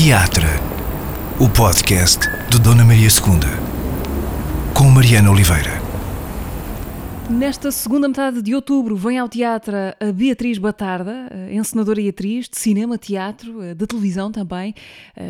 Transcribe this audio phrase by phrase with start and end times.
[0.00, 0.46] Teatro,
[1.40, 5.72] o podcast de Dona Maria II, com Mariana Oliveira.
[7.28, 12.56] Nesta segunda metade de outubro vem ao teatro a Beatriz Batarda, encenadora e atriz de
[12.56, 14.72] cinema, teatro, de televisão também,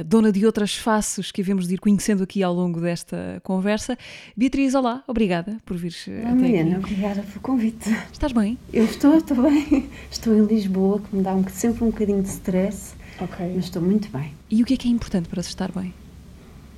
[0.05, 3.97] dona de outras faces que havemos de ir conhecendo aqui ao longo desta conversa.
[4.37, 6.93] Beatriz, olá, obrigada por vires olá, até Mariana, aqui.
[6.93, 7.89] obrigada pelo convite.
[8.13, 8.59] Estás bem?
[8.71, 9.89] Eu estou, estou bem.
[10.13, 13.53] Estou em Lisboa, que me dá um, sempre um bocadinho de stress, okay.
[13.55, 14.35] mas estou muito bem.
[14.51, 15.93] E o que é que é importante para se estar bem?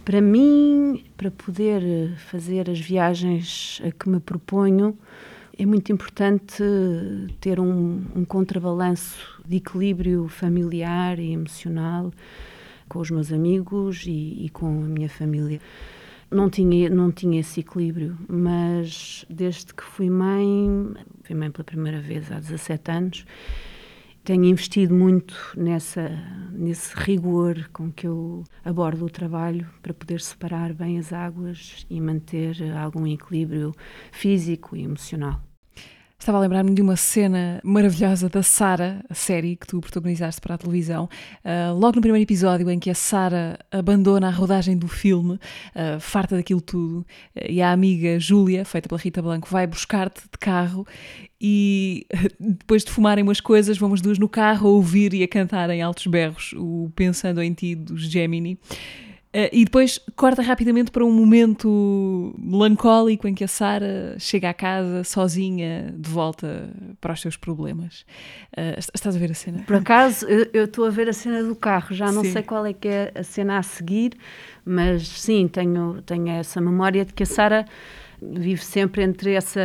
[0.05, 4.99] Para mim, para poder fazer as viagens a que me proponho,
[5.59, 6.65] é muito importante
[7.41, 12.11] ter um, um contrabalanço de equilíbrio familiar e emocional
[12.89, 15.61] com os meus amigos e, e, com a minha família.
[16.31, 22.01] Não tinha, não tinha esse equilíbrio, mas desde que fui mãe, fui mãe pela primeira
[22.01, 23.27] vez há 17 anos,
[24.25, 26.09] tenho investido muito nessa,
[26.53, 32.01] nesse rigor com que eu abordo o trabalho para poder separar bem as águas e
[32.01, 33.73] manter algum equilíbrio
[34.13, 35.50] físico e emocional.
[36.21, 40.55] Estava a lembrar-me de uma cena maravilhosa da Sara, a série que tu protagonizaste para
[40.55, 41.09] a televisão.
[41.43, 45.99] Uh, logo no primeiro episódio, em que a Sara abandona a rodagem do filme, uh,
[45.99, 47.07] farta daquilo tudo, uh,
[47.49, 50.87] e a amiga Júlia, feita pela Rita Blanco, vai buscar-te de carro
[51.41, 52.07] e
[52.39, 55.81] depois de fumarem umas coisas, vamos duas no carro a ouvir e a cantar em
[55.81, 58.59] altos berros o Pensando em Ti dos Gemini.
[59.33, 64.55] Uh, e depois corta rapidamente para um momento melancólico em que a Sara chega à
[64.55, 66.69] casa sozinha, de volta
[67.01, 68.05] para os seus problemas.
[68.53, 69.63] Uh, estás a ver a cena?
[69.65, 72.33] Por acaso, eu estou a ver a cena do carro, já não sim.
[72.33, 74.15] sei qual é que é a cena a seguir,
[74.65, 77.67] mas sim, tenho, tenho essa memória de que a Sara
[78.23, 79.61] vive sempre entre essa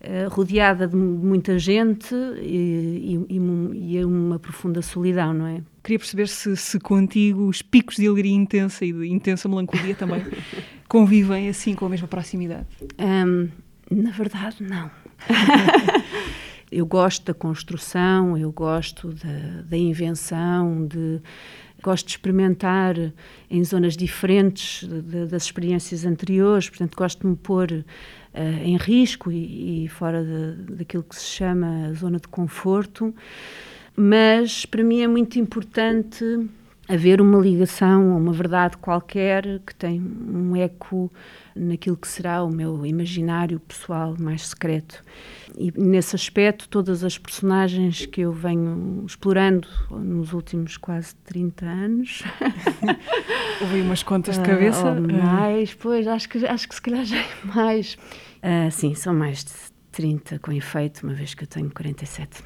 [0.00, 5.60] uh, rodeada de muita gente e, e, e, e uma profunda solidão, não é?
[5.82, 10.24] Queria perceber se, se contigo os picos de alegria intensa e de intensa melancolia também
[10.88, 12.66] convivem assim com a mesma proximidade.
[12.98, 13.48] Um,
[13.90, 14.90] na verdade, não.
[16.72, 21.20] eu gosto da construção, eu gosto da, da invenção, de
[21.84, 22.96] gosto de experimentar
[23.50, 27.84] em zonas diferentes de, das experiências anteriores, portanto, gosto de me pôr uh,
[28.64, 33.14] em risco e, e fora de, daquilo que se chama a zona de conforto,
[33.94, 36.24] mas para mim é muito importante
[36.88, 41.12] haver uma ligação, uma verdade qualquer que tem um eco
[41.54, 45.02] naquilo que será o meu imaginário pessoal mais secreto.
[45.56, 52.22] E nesse aspecto, todas as personagens que eu venho explorando nos últimos quase 30 anos.
[53.62, 54.92] Houve umas contas de cabeça?
[54.92, 57.94] Uh, mais, pois, acho que, acho que se calhar já é mais.
[58.42, 59.52] Uh, sim, são mais de
[59.92, 62.42] 30 com efeito, uma vez que eu tenho 47.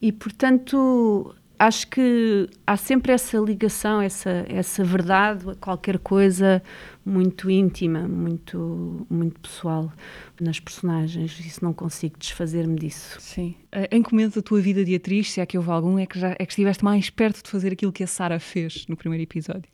[0.00, 6.62] E, portanto, acho que há sempre essa ligação, essa, essa verdade, qualquer coisa
[7.04, 9.92] muito íntima, muito, muito pessoal
[10.40, 11.38] nas personagens.
[11.40, 13.16] Isso não consigo desfazer-me disso.
[13.20, 13.54] Sim.
[13.90, 16.18] Em que momento da tua vida de atriz, se é que houve algum, é que,
[16.18, 19.22] já, é que estiveste mais perto de fazer aquilo que a Sara fez no primeiro
[19.22, 19.70] episódio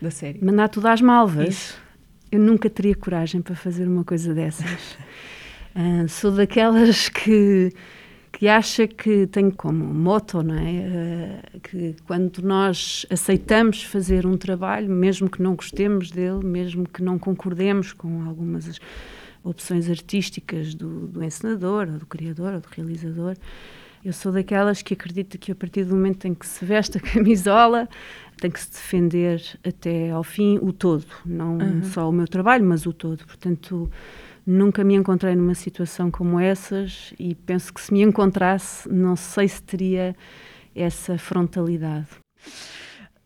[0.00, 0.42] da série?
[0.44, 1.48] Mandar tudo às malvas.
[1.48, 1.78] Isso.
[2.30, 4.92] Eu nunca teria coragem para fazer uma coisa dessas.
[5.74, 7.72] uh, sou daquelas que
[8.40, 11.42] que acha que tem como moto, não é?
[11.54, 17.02] Uh, que quando nós aceitamos fazer um trabalho, mesmo que não gostemos dele, mesmo que
[17.02, 18.80] não concordemos com algumas
[19.44, 23.36] opções artísticas do, do encenador, ou do criador, ou do realizador,
[24.02, 27.00] eu sou daquelas que acredita que a partir do momento em que se veste a
[27.12, 27.86] camisola,
[28.38, 31.82] tem que se defender até ao fim o todo, não uhum.
[31.82, 33.22] só o meu trabalho, mas o todo.
[33.26, 33.90] Portanto,
[34.52, 39.46] Nunca me encontrei numa situação como essas e penso que se me encontrasse, não sei
[39.46, 40.16] se teria
[40.74, 42.08] essa frontalidade.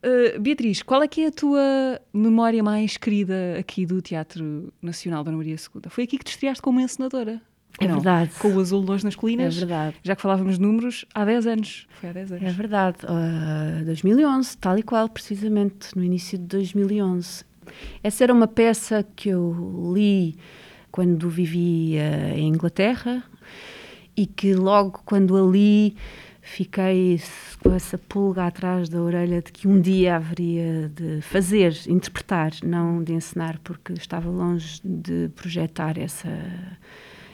[0.05, 5.25] Uh, Beatriz, qual é que é a tua memória mais querida aqui do Teatro Nacional
[5.25, 5.83] Dona Maria II?
[5.89, 7.41] Foi aqui que te estreaste como encenadora?
[7.81, 8.31] É não, verdade.
[8.39, 9.57] Com o Azul Longe nas Colinas.
[9.57, 9.97] É verdade.
[10.03, 11.87] Já que falávamos de números, há 10 anos.
[12.01, 12.45] Foi há 10 anos.
[12.45, 12.99] É verdade.
[13.03, 17.45] Uh, 2011, tal e qual, precisamente, no início de 2011.
[18.03, 20.37] Essa era uma peça que eu li
[20.95, 23.25] quando vivia em Inglaterra
[24.17, 25.97] e que logo quando ali
[26.41, 27.21] fiquei
[27.61, 33.03] com essa pulga atrás da orelha de que um dia haveria de fazer, interpretar, não
[33.03, 36.31] de ensinar, porque estava longe de projetar essa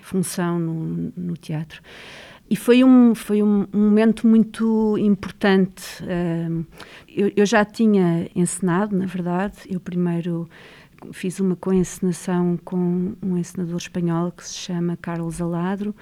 [0.00, 1.82] função no, no teatro.
[2.48, 6.02] E foi um, foi um, momento muito importante.
[7.06, 9.58] eu, eu, já tinha ensinado, na verdade.
[9.68, 10.48] Eu primeiro
[11.12, 15.94] fiz uma coencenação com um encenador espanhol que se chama Carlos Aladro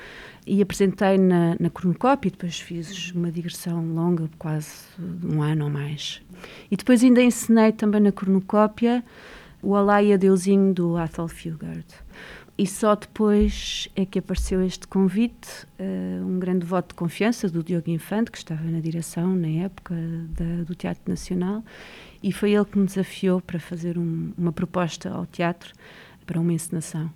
[0.46, 4.68] e apresentei na, na Cornucópia e depois fiz uma digressão longa, quase
[5.24, 6.22] um ano ou mais.
[6.70, 9.04] E depois ainda ensinei também na Cornucópia
[9.62, 11.86] o Alaia Deusinho do Athol Fugard.
[12.60, 17.62] E só depois é que apareceu este convite, uh, um grande voto de confiança do
[17.62, 19.94] Diogo Infante, que estava na direção na época
[20.30, 21.62] da, do Teatro Nacional,
[22.20, 25.72] e foi ele que me desafiou para fazer um, uma proposta ao teatro
[26.26, 27.08] para uma encenação.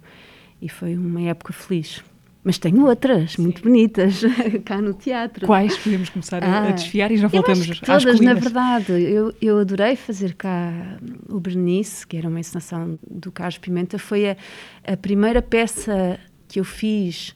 [0.60, 2.04] E foi uma época feliz.
[2.44, 3.42] Mas tenho outras Sim.
[3.42, 4.22] muito bonitas
[4.64, 5.46] cá no teatro.
[5.46, 5.76] Quais?
[5.76, 8.92] Podemos começar ah, a desfiar e já voltamos às todas, na verdade.
[8.92, 10.98] Eu, eu adorei fazer cá
[11.28, 13.96] o Bernice, que era uma encenação do Carlos Pimenta.
[13.96, 14.36] Foi a,
[14.84, 16.18] a primeira peça
[16.48, 17.34] que eu fiz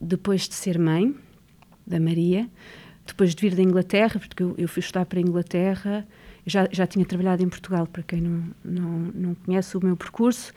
[0.00, 1.14] depois de ser mãe,
[1.86, 2.48] da Maria,
[3.06, 6.08] depois de vir da Inglaterra, porque eu, eu fui estudar para a Inglaterra.
[6.46, 10.50] já, já tinha trabalhado em Portugal, para quem não, não, não conhece o meu percurso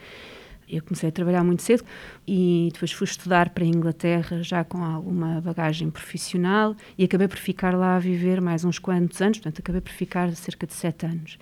[0.70, 1.84] eu comecei a trabalhar muito cedo
[2.26, 7.38] e depois fui estudar para a Inglaterra já com alguma bagagem profissional e acabei por
[7.38, 11.06] ficar lá a viver mais uns quantos anos, portanto acabei por ficar cerca de sete
[11.06, 11.38] anos.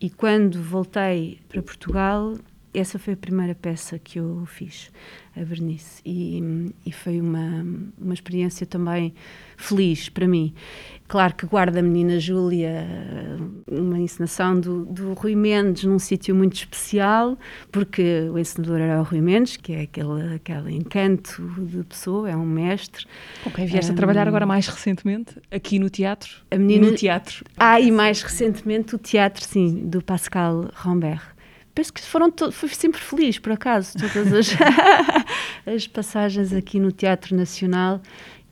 [0.00, 2.34] E quando voltei para Portugal,
[2.72, 4.90] essa foi a primeira peça que eu fiz,
[5.36, 7.66] a vernice, e, e foi uma,
[7.98, 9.12] uma experiência também
[9.56, 10.54] feliz para mim.
[11.08, 12.86] Claro que guardo a menina Júlia,
[13.68, 17.36] uma encenação do, do Rui Mendes num sítio muito especial,
[17.72, 22.36] porque o encenador era o Rui Mendes, que é aquele, aquele encanto de pessoa, é
[22.36, 23.04] um mestre.
[23.42, 26.30] Com quem vieste um, a trabalhar agora mais recentemente, aqui no teatro?
[26.50, 26.90] A menina...
[26.90, 27.44] No teatro.
[27.56, 31.39] Ah, e mais recentemente o teatro, sim, do Pascal Rambert
[31.80, 34.48] penso que foram fui sempre feliz, por acaso, todas as,
[35.66, 38.02] as passagens aqui no Teatro Nacional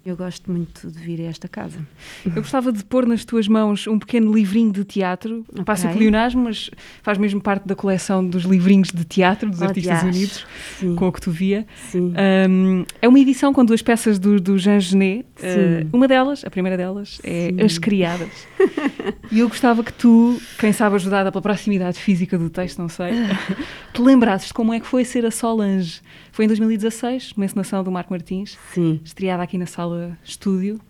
[0.08, 1.78] eu gosto muito de vir a esta casa.
[2.24, 5.44] Eu gostava de pôr nas tuas mãos um pequeno livrinho de teatro.
[5.50, 5.64] Okay.
[5.64, 6.70] Passa pleonasmo, mas
[7.02, 10.46] faz mesmo parte da coleção dos livrinhos de teatro dos oh, Artistas Unidos,
[10.78, 10.94] Sim.
[10.94, 11.66] com o que tu via.
[11.94, 15.26] Um, é uma edição com duas peças do, do Jean Genet.
[15.38, 17.62] Uh, uma delas, a primeira delas, é Sim.
[17.62, 18.46] As Criadas.
[19.30, 23.12] e eu gostava que tu, quem sabe ajudada pela proximidade física do texto, não sei,
[23.92, 26.00] te lembrasses de como é que foi ser a Solange.
[26.32, 29.00] Foi em 2016, uma encenação do Marco Martins, Sim.
[29.04, 30.80] estreada aqui na sala estúdio.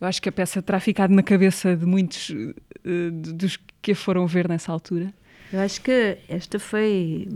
[0.00, 3.96] Eu acho que a peça terá ficado na cabeça de muitos uh, dos que a
[3.96, 5.12] foram ver nessa altura.
[5.52, 7.28] Eu acho que esta foi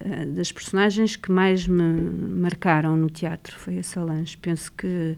[0.00, 4.36] uh, das personagens que mais me marcaram no teatro, foi a Solange.
[4.36, 5.16] Penso que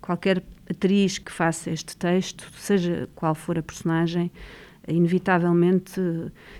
[0.00, 4.30] qualquer atriz que faça este texto, seja qual for a personagem,
[4.86, 6.00] inevitavelmente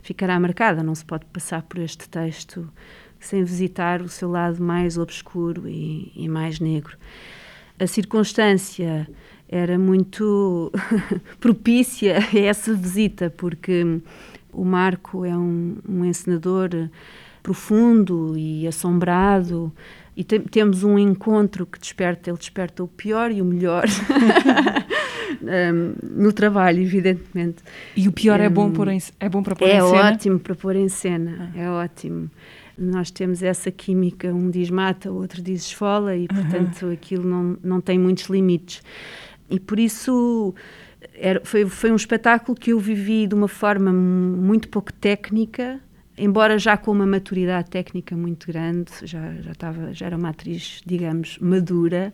[0.02, 0.82] ficará marcada.
[0.82, 2.68] Não se pode passar por este texto
[3.20, 6.96] sem visitar o seu lado mais obscuro e, e mais negro.
[7.78, 9.08] A circunstância
[9.48, 10.72] era muito
[11.38, 14.00] propícia a essa visita, porque
[14.52, 16.70] o Marco é um, um encenador
[17.42, 19.72] profundo e assombrado,
[20.16, 23.84] e te temos um encontro que desperta, ele desperta o pior e o melhor
[25.42, 27.62] um, no trabalho, evidentemente.
[27.94, 29.96] E o pior um, é bom por em, é bom para pôr é em cena.
[29.96, 31.60] É ótimo para pôr em cena, ah.
[31.60, 32.30] é ótimo
[32.78, 36.92] nós temos essa química, um diz mata, o outro diz esfola, e portanto uhum.
[36.92, 38.82] aquilo não, não tem muitos limites.
[39.48, 40.54] E por isso
[41.14, 45.80] era, foi, foi um espetáculo que eu vivi de uma forma muito pouco técnica,
[46.18, 50.80] embora já com uma maturidade técnica muito grande, já, já, estava, já era uma atriz,
[50.84, 52.12] digamos, madura.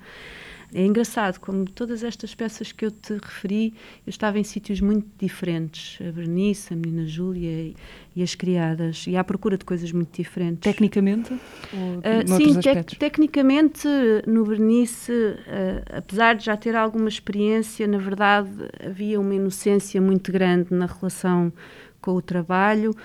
[0.74, 3.74] É engraçado, como todas estas peças que eu te referi,
[4.06, 5.98] eu estava em sítios muito diferentes.
[6.00, 7.76] A Bernice, a menina Júlia e,
[8.17, 10.60] e as criadas, e à procura de coisas muito diferentes.
[10.60, 11.34] Tecnicamente?
[11.34, 13.86] Uh, sim, te tecnicamente,
[14.26, 18.50] no Bernice, uh, apesar de já ter alguma experiência, na verdade
[18.82, 21.52] havia uma inocência muito grande na relação
[22.00, 22.96] com o trabalho.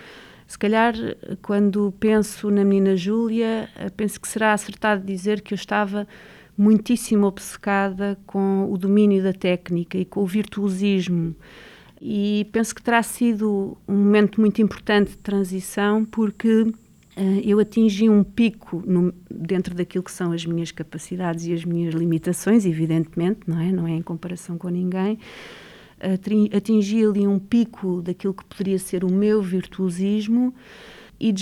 [0.48, 0.94] Se calhar,
[1.42, 6.08] quando penso na menina Júlia, uh, penso que será acertado dizer que eu estava
[6.58, 11.36] muitíssimo obcecada com o domínio da técnica e com o virtuosismo.
[12.02, 16.74] E penso que terá sido um momento muito importante de transição, porque uh,
[17.44, 21.94] eu atingi um pico no, dentro daquilo que são as minhas capacidades e as minhas
[21.94, 23.72] limitações, evidentemente, não é?
[23.72, 25.20] Não é em comparação com ninguém.
[26.56, 30.54] Atingi ali um pico daquilo que poderia ser o meu virtuosismo
[31.20, 31.34] e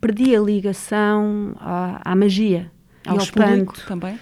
[0.00, 2.72] perdi a ligação à, à magia,
[3.06, 4.18] ao, ao espanto também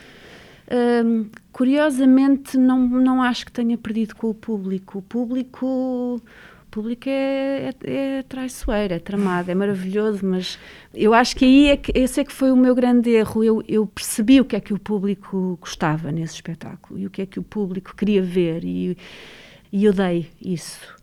[1.52, 4.98] curiosamente, não, não acho que tenha perdido com o público.
[4.98, 6.20] O público,
[6.70, 10.58] público é, é, é traiçoeiro, é tramado, é maravilhoso, mas
[10.94, 13.44] eu acho que aí é que, esse é que foi o meu grande erro.
[13.44, 17.22] Eu, eu percebi o que é que o público gostava nesse espetáculo e o que
[17.22, 18.96] é que o público queria ver, e,
[19.72, 21.02] e eu dei isso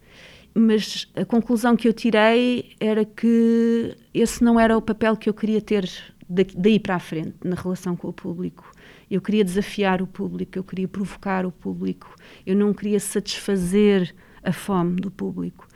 [0.59, 5.33] mas a conclusão que eu tirei era que esse não era o papel que eu
[5.33, 5.89] queria ter
[6.27, 8.69] daí para a frente, na relação com o público.
[9.09, 14.13] Eu queria desafiar o público, eu queria provocar o público, eu não queria satisfazer
[14.43, 15.67] a fome do público.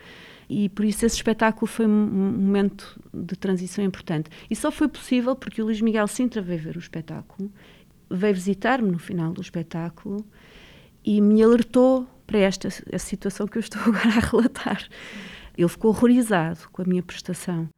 [0.49, 4.29] E por isso esse espetáculo foi um momento de transição importante.
[4.49, 7.51] E só foi possível porque o Luís Miguel Sintra veio ver o espetáculo,
[8.09, 10.25] veio visitar-me no final do espetáculo
[11.03, 14.87] e me alertou para esta situação que eu estou agora a relatar.
[15.57, 17.69] Ele ficou horrorizado com a minha prestação.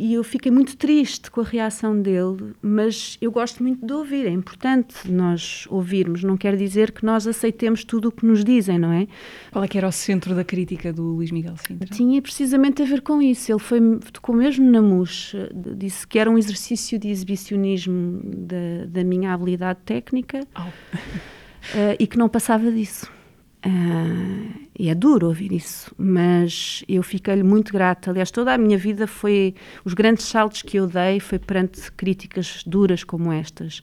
[0.00, 4.26] E eu fiquei muito triste com a reação dele, mas eu gosto muito de ouvir.
[4.26, 8.78] É importante nós ouvirmos, não quer dizer que nós aceitemos tudo o que nos dizem,
[8.78, 9.06] não é?
[9.52, 11.86] Qual é que era o centro da crítica do Luís Miguel Sintra?
[11.94, 13.52] Tinha precisamente a ver com isso.
[13.52, 13.78] Ele foi,
[14.10, 15.34] tocou mesmo na mus,
[15.76, 20.60] disse que era um exercício de exibicionismo da, da minha habilidade técnica oh.
[20.62, 23.19] uh, e que não passava disso.
[23.64, 28.10] Uh, e é duro ouvir isso, mas eu fiquei-lhe muito grata.
[28.10, 29.54] Aliás, toda a minha vida foi.
[29.84, 33.80] Os grandes saltos que eu dei foi perante críticas duras como estas,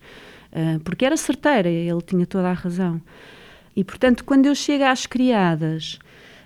[0.51, 2.99] uh, porque era certeira, ele tinha toda a razão.
[3.75, 5.99] E portanto, quando eu chego às criadas,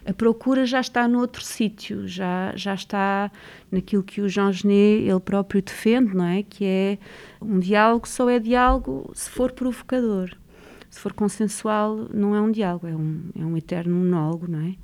[0.05, 3.31] a procura já está noutro sítio, já, já está
[3.71, 6.43] naquilo que o Jean Genet ele próprio defende, não é?
[6.43, 6.97] Que é
[7.41, 10.35] um diálogo só é diálogo se for provocador
[10.91, 14.75] se for consensual, não é um diálogo, é um, é um eterno monólogo, não é?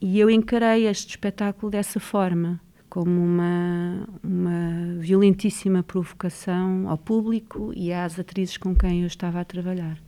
[0.00, 7.92] E eu encarei este espetáculo dessa forma, como uma, uma violentíssima provocação ao público e
[7.92, 9.98] às atrizes com quem eu estava a trabalhar.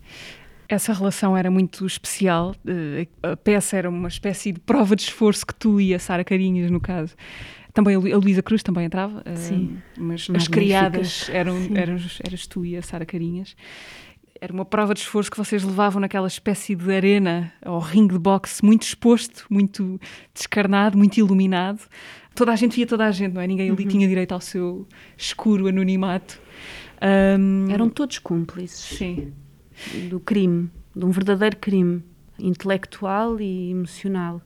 [0.68, 2.54] Essa relação era muito especial.
[2.64, 6.22] Eh, a peça era uma espécie de prova de esforço que tu e a Sara
[6.22, 7.16] Carinhas, no caso.
[7.72, 12.64] Também a Luísa Cruz também entrava, eh, Sim, mas as criadas eram, eram, eras tu
[12.64, 13.56] e a Sara Carinhas
[14.40, 18.18] era uma prova de esforço que vocês levavam naquela espécie de arena ou ringue de
[18.18, 20.00] boxe muito exposto, muito
[20.34, 21.80] descarnado, muito iluminado.
[22.34, 23.46] Toda a gente via toda a gente, não é?
[23.46, 23.88] Ninguém ali uhum.
[23.88, 26.40] tinha direito ao seu escuro anonimato.
[27.38, 27.70] Um...
[27.70, 29.32] Eram todos cúmplices Sim.
[30.08, 32.02] do crime, de um verdadeiro crime
[32.38, 34.40] intelectual e emocional.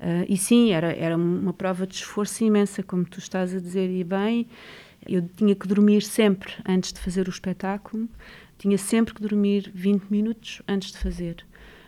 [0.00, 3.88] Uh, e sim, era, era uma prova de esforço imensa, como tu estás a dizer,
[3.88, 4.46] e bem.
[5.06, 8.08] Eu tinha que dormir sempre antes de fazer o espetáculo
[8.58, 11.44] tinha sempre que dormir 20 minutos antes de fazer,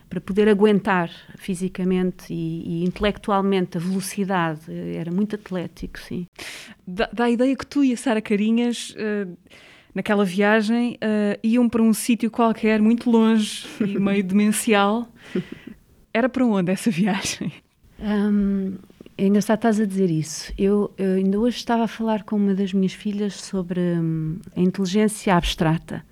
[0.08, 4.70] para poder aguentar fisicamente e, e intelectualmente a velocidade.
[4.94, 6.26] Era muito atlético, sim.
[6.86, 8.90] Dá, dá a ideia que tu e a Sara Carinhas.
[8.90, 9.36] Uh,
[9.94, 15.08] naquela viagem, uh, iam para um sítio qualquer muito longe e meio demencial.
[16.12, 17.50] Era para onde essa viagem?
[17.98, 18.74] Um,
[19.16, 20.52] é engraçado estás a dizer isso.
[20.58, 24.60] Eu, eu, ainda hoje estava a falar com uma das minhas filhas sobre hum, a
[24.60, 26.04] inteligência abstrata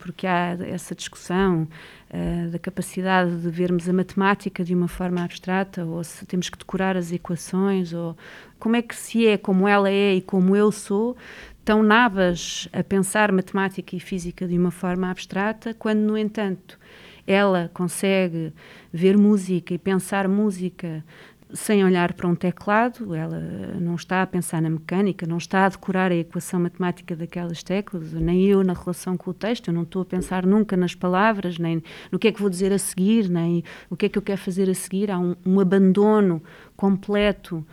[0.00, 1.68] porque há essa discussão
[2.10, 6.58] uh, da capacidade de vermos a matemática de uma forma abstrata, ou se temos que
[6.58, 8.16] decorar as equações, ou
[8.58, 11.16] como é que se é como ela é e como eu sou,
[11.64, 16.78] tão nabas a pensar matemática e física de uma forma abstrata, quando, no entanto,
[17.26, 18.52] ela consegue
[18.92, 21.04] ver música e pensar música
[21.52, 23.38] sem olhar para um teclado, ela
[23.80, 28.12] não está a pensar na mecânica, não está a decorar a equação matemática daquelas teclas,
[28.12, 31.58] nem eu na relação com o texto, eu não estou a pensar nunca nas palavras,
[31.58, 34.22] nem no que é que vou dizer a seguir, nem o que é que eu
[34.22, 35.10] quero fazer a seguir.
[35.10, 36.42] Há um, um abandono
[36.76, 37.64] completo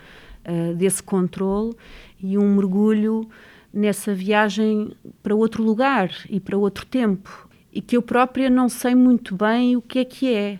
[0.44, 1.74] uh, desse controle
[2.20, 3.28] e um mergulho
[3.72, 4.92] nessa viagem
[5.22, 9.76] para outro lugar e para outro tempo, e que eu própria não sei muito bem
[9.76, 10.58] o que é que é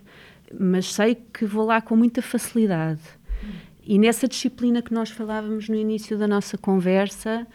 [0.59, 3.01] mas sei que vou lá com muita facilidade.
[3.85, 7.47] E nessa disciplina que nós falávamos no início da nossa conversa,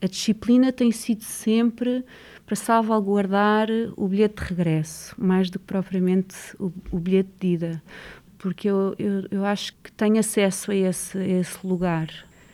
[0.00, 2.04] a disciplina tem sido sempre
[2.46, 7.82] para salvaguardar o bilhete de regresso, mais do que propriamente o, o bilhete de ida,
[8.38, 12.08] porque eu, eu, eu, acho que tenho acesso a esse, a esse lugar.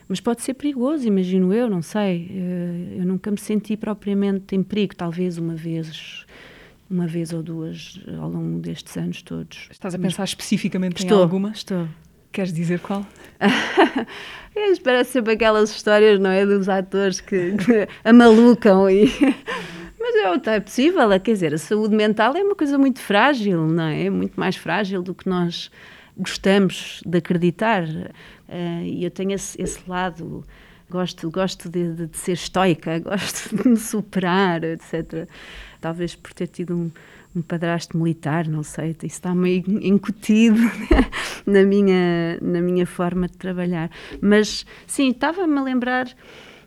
[0.09, 2.28] Mas pode ser perigoso, imagino eu, não sei.
[2.32, 6.26] Eh, eu nunca me senti propriamente em perigo, talvez uma vez
[6.90, 9.68] uma vez ou duas ao longo destes anos todos.
[9.70, 11.50] Estás a pensar Mas, especificamente estou, em alguma?
[11.50, 11.87] Estou.
[12.32, 13.06] Queres dizer qual?
[14.85, 16.44] Parece sempre aquelas histórias, não é?
[16.44, 19.06] Dos atores que, que amalucam e.
[19.99, 23.66] Mas é, é possível, é, quer dizer, a saúde mental é uma coisa muito frágil,
[23.66, 24.06] não é?
[24.06, 25.70] É muito mais frágil do que nós
[26.16, 27.85] gostamos de acreditar.
[27.85, 30.42] Uh, e eu tenho esse, esse lado
[30.90, 35.28] gosto, gosto de, de, de, ser estoica, gosto de me superar, etc
[35.80, 36.90] talvez por ter tido um,
[37.34, 40.60] um padrasto militar, não sei, isso está meio incutido
[41.46, 43.90] na, minha, na minha forma de trabalhar.
[44.20, 46.08] Mas sim, estava-me a lembrar,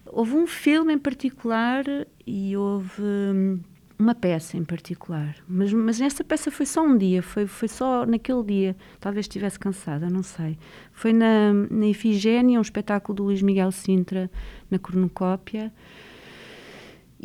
[0.06, 1.84] houve um filme em particular
[2.26, 3.60] e houve hum,
[3.98, 8.06] uma peça em particular, mas, mas essa peça foi só um dia, foi, foi só
[8.06, 10.58] naquele dia, talvez estivesse cansada, não sei.
[10.92, 14.30] Foi na, na Ifigénia, um espetáculo do Luís Miguel Sintra,
[14.70, 15.72] na cornucópia,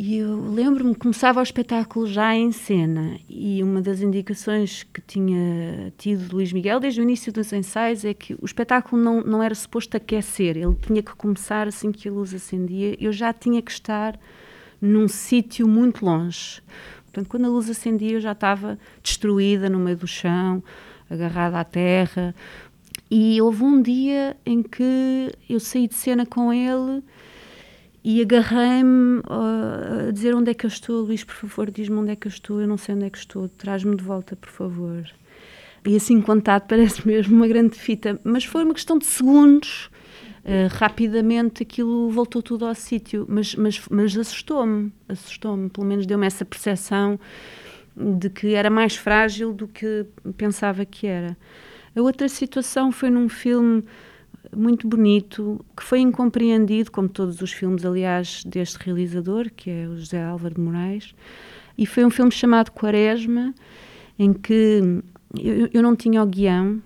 [0.00, 5.92] e eu lembro-me começava o espetáculo já em cena, e uma das indicações que tinha
[5.98, 9.56] tido Luís Miguel desde o início dos ensaios é que o espetáculo não, não era
[9.56, 13.72] suposto aquecer, ele tinha que começar assim que a luz acendia, eu já tinha que
[13.72, 14.16] estar
[14.80, 16.62] num sítio muito longe.
[17.06, 20.62] Portanto, quando a luz acendia, eu já estava destruída no meio do chão,
[21.10, 22.32] agarrada à terra.
[23.10, 27.02] E houve um dia em que eu saí de cena com ele
[28.04, 32.12] e agarrei-me uh, a dizer onde é que eu estou, Luís, por favor, diz-me onde
[32.12, 34.50] é que eu estou, eu não sei onde é que estou, traz-me de volta, por
[34.50, 35.04] favor.
[35.86, 39.90] E assim contado parece mesmo uma grande fita, mas foi uma questão de segundos
[40.50, 46.26] eh, rapidamente aquilo voltou tudo ao sítio, mas, mas, mas assustou-me, assustou-me, pelo menos deu-me
[46.26, 47.20] essa percepção
[47.94, 50.06] de que era mais frágil do que
[50.38, 51.36] pensava que era.
[51.94, 53.84] A outra situação foi num filme
[54.54, 59.96] muito bonito, que foi incompreendido, como todos os filmes, aliás, deste realizador, que é o
[59.96, 61.14] José Álvaro de Moraes,
[61.76, 63.54] e foi um filme chamado Quaresma,
[64.18, 65.02] em que
[65.38, 66.82] eu, eu não tinha o guião,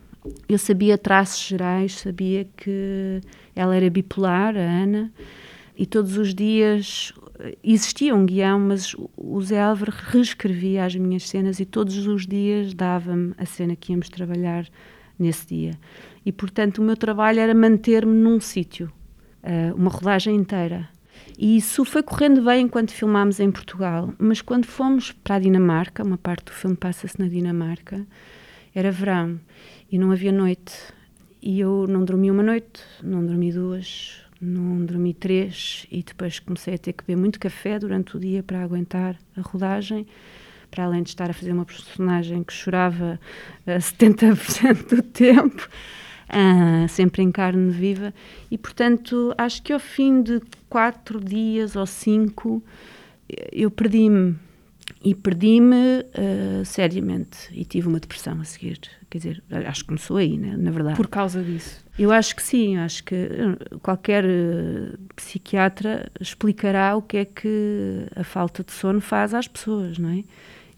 [0.49, 3.21] eu sabia traços gerais, sabia que
[3.55, 5.13] ela era bipolar, a Ana,
[5.77, 7.13] e todos os dias
[7.63, 12.75] existia um guião, mas o Zé Álvaro reescrevia as minhas cenas e todos os dias
[12.75, 14.67] dava-me a cena que íamos trabalhar
[15.19, 15.79] nesse dia.
[16.25, 18.93] E, portanto, o meu trabalho era manter-me num sítio,
[19.43, 20.89] eh, uma rodagem inteira.
[21.39, 26.05] E isso foi correndo bem enquanto filmámos em Portugal, mas quando fomos para a Dinamarca,
[26.05, 28.07] uma parte do filme passa-se na Dinamarca,
[28.75, 29.41] era verão
[29.91, 30.73] e não havia noite.
[31.41, 36.75] E eu não dormi uma noite, não dormi duas, não dormi três e depois comecei
[36.75, 40.07] a ter que beber muito café durante o dia para aguentar a rodagem.
[40.71, 43.21] Para além de estar a fazer uma personagem que chorava
[43.67, 45.69] uh, eh, 70% do tempo,
[46.33, 48.13] uh, sempre em carne viva.
[48.51, 52.63] E portanto, acho que ao fim de quatro dias ou cinco,
[53.53, 54.37] eu perdi-me
[55.05, 58.79] e perdi-me uh, seriamente e tive uma depressão a seguir.
[59.11, 60.97] Quer dizer, acho que começou aí, né, na verdade.
[60.97, 61.85] Por causa disso?
[61.99, 68.07] Eu acho que sim, acho que eh, qualquer uh, psiquiatra explicará o que é que
[68.17, 70.25] a falta de sono faz às pessoas, não é?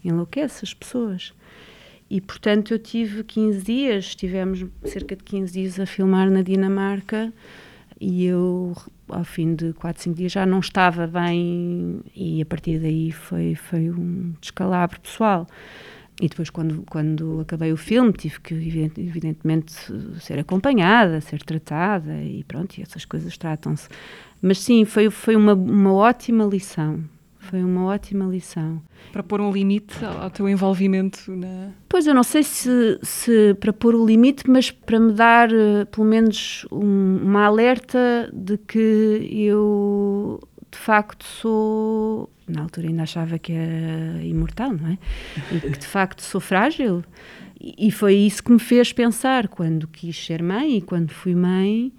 [0.03, 1.33] Enlouquece as pessoas.
[2.09, 7.33] E portanto eu tive 15 dias, estivemos cerca de 15 dias a filmar na Dinamarca
[7.99, 8.75] e eu
[9.07, 13.55] ao fim de 4, 5 dias já não estava bem e a partir daí foi,
[13.55, 15.47] foi um descalabro pessoal.
[16.21, 19.73] E depois, quando, quando acabei o filme, tive que, evidentemente,
[20.21, 23.89] ser acompanhada, ser tratada e pronto, e essas coisas tratam-se.
[24.41, 27.03] Mas sim, foi, foi uma, uma ótima lição.
[27.49, 28.81] Foi uma ótima lição.
[29.11, 31.69] Para pôr um limite ao teu envolvimento na.
[31.87, 35.85] Pois eu não sei se, se para pôr o limite, mas para me dar uh,
[35.91, 40.39] pelo menos um, uma alerta de que eu
[40.71, 42.29] de facto sou.
[42.47, 44.97] Na altura ainda achava que era imortal, não é?
[45.51, 47.03] E que de facto sou frágil.
[47.59, 51.91] E foi isso que me fez pensar quando quis ser mãe e quando fui mãe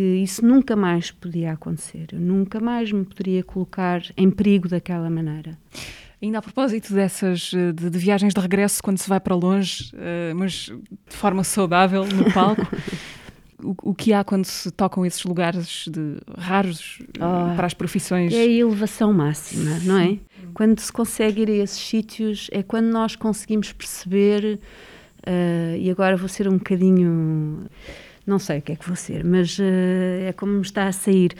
[0.00, 2.06] que isso nunca mais podia acontecer.
[2.14, 5.58] Eu nunca mais me poderia colocar em perigo daquela maneira.
[6.22, 9.92] Ainda a propósito dessas eh, de, de viagens de regresso quando se vai para longe,
[9.92, 10.72] uh, mas
[11.06, 12.66] de forma saudável no palco,
[13.62, 18.32] o, o, que há quando se tocam esses lugares de raros oh, para as profissões?
[18.32, 20.18] É a elevação máxima, não é?
[20.54, 24.60] Quando se consegue ir a esses sítios é quando nós conseguimos perceber,
[25.26, 27.68] uh, e agora vou ser um bocadinho
[28.26, 29.62] não sei o que é que vou ser, mas uh,
[30.26, 31.34] é como me está a sair.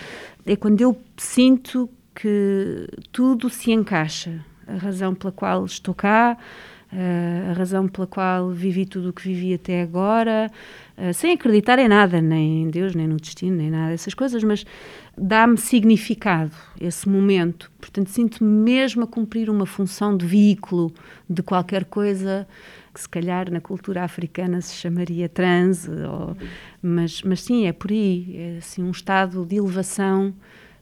[0.46, 4.44] É quando eu sinto que tudo se encaixa.
[4.66, 6.36] A razão pela qual estou cá,
[6.92, 10.50] uh, a razão pela qual vivi tudo o que vivi até agora,
[10.96, 14.42] uh, sem acreditar em nada, nem em Deus, nem no destino, nem nada dessas coisas,
[14.42, 14.64] mas
[15.16, 17.70] dá-me significado esse momento.
[17.80, 20.92] Portanto, sinto-me mesmo a cumprir uma função de veículo
[21.28, 22.46] de qualquer coisa
[22.92, 26.36] que se calhar na cultura africana se chamaria transe, ou,
[26.82, 30.34] mas, mas sim, é por aí, é assim um estado de elevação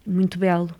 [0.06, 0.70] muito belo.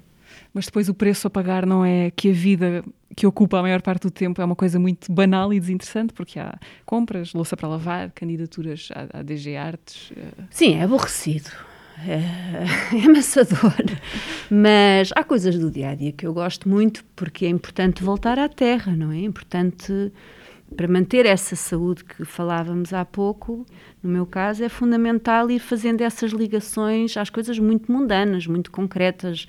[0.53, 2.85] Mas depois o preço a pagar não é que a vida
[3.16, 6.38] que ocupa a maior parte do tempo é uma coisa muito banal e desinteressante, porque
[6.38, 10.12] há compras, louça para lavar, candidaturas à, à DG Artes.
[10.16, 10.44] Eh.
[10.51, 11.51] Sim, é aborrecido.
[12.07, 13.74] É, é amassador,
[14.48, 18.38] mas há coisas do dia a dia que eu gosto muito porque é importante voltar
[18.38, 19.16] à terra, não é?
[19.16, 20.12] É importante
[20.77, 23.66] para manter essa saúde que falávamos há pouco,
[24.03, 29.48] no meu caso, é fundamental ir fazendo essas ligações às coisas muito mundanas, muito concretas.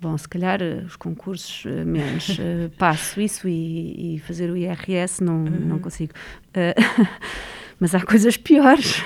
[0.00, 4.56] Bom, se calhar uh, os concursos uh, menos, uh, passo isso e, e, fazer o
[4.56, 5.60] IRS não, uhum.
[5.66, 6.12] não consigo.
[7.78, 9.00] mas há coisas piores.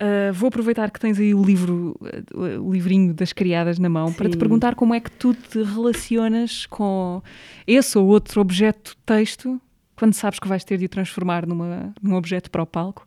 [0.00, 1.94] Uh, vou aproveitar que tens aí o livro,
[2.34, 4.14] o livrinho das criadas na mão, Sim.
[4.14, 7.22] para te perguntar como é que tu te relacionas com
[7.66, 9.60] esse ou outro objeto texto
[9.96, 13.06] quando sabes que vais ter de o transformar numa, num objeto para o palco.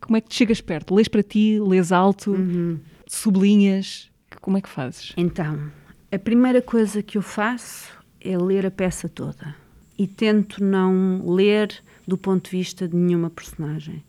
[0.00, 0.94] Como é que te chegas perto?
[0.94, 2.78] Lês para ti, lês alto, uhum.
[3.06, 4.10] sublinhas?
[4.40, 5.12] Como é que fazes?
[5.16, 5.70] Então,
[6.16, 9.54] a primeira coisa que eu faço é ler a peça toda
[9.98, 14.02] e tento não ler do ponto de vista de nenhuma personagem.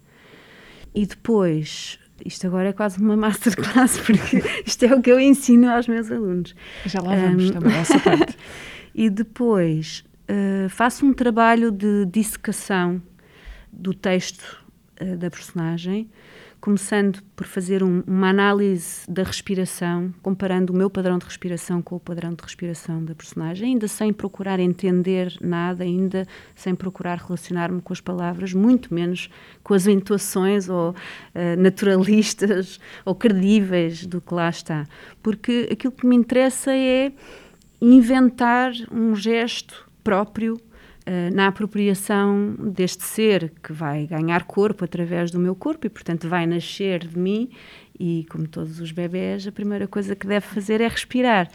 [0.95, 5.69] E depois, isto agora é quase uma masterclass, porque isto é o que eu ensino
[5.69, 6.55] aos meus alunos.
[6.85, 8.37] Já lá vamos um, também, essa parte.
[8.95, 13.01] e depois uh, faço um trabalho de dissecação
[13.69, 14.65] do texto
[15.01, 16.09] uh, da personagem
[16.59, 21.95] começando por fazer um, uma análise da respiração, comparando o meu padrão de respiração com
[21.95, 27.81] o padrão de respiração da personagem, ainda sem procurar entender nada, ainda sem procurar relacionar-me
[27.81, 29.29] com as palavras, muito menos
[29.63, 34.85] com as intuações ou uh, naturalistas ou credíveis do que lá está.
[35.21, 37.11] Porque aquilo que me interessa é
[37.79, 40.59] inventar um gesto próprio
[41.33, 46.45] na apropriação deste ser que vai ganhar corpo através do meu corpo e, portanto, vai
[46.45, 47.49] nascer de mim.
[47.99, 51.49] E, como todos os bebés, a primeira coisa que deve fazer é respirar.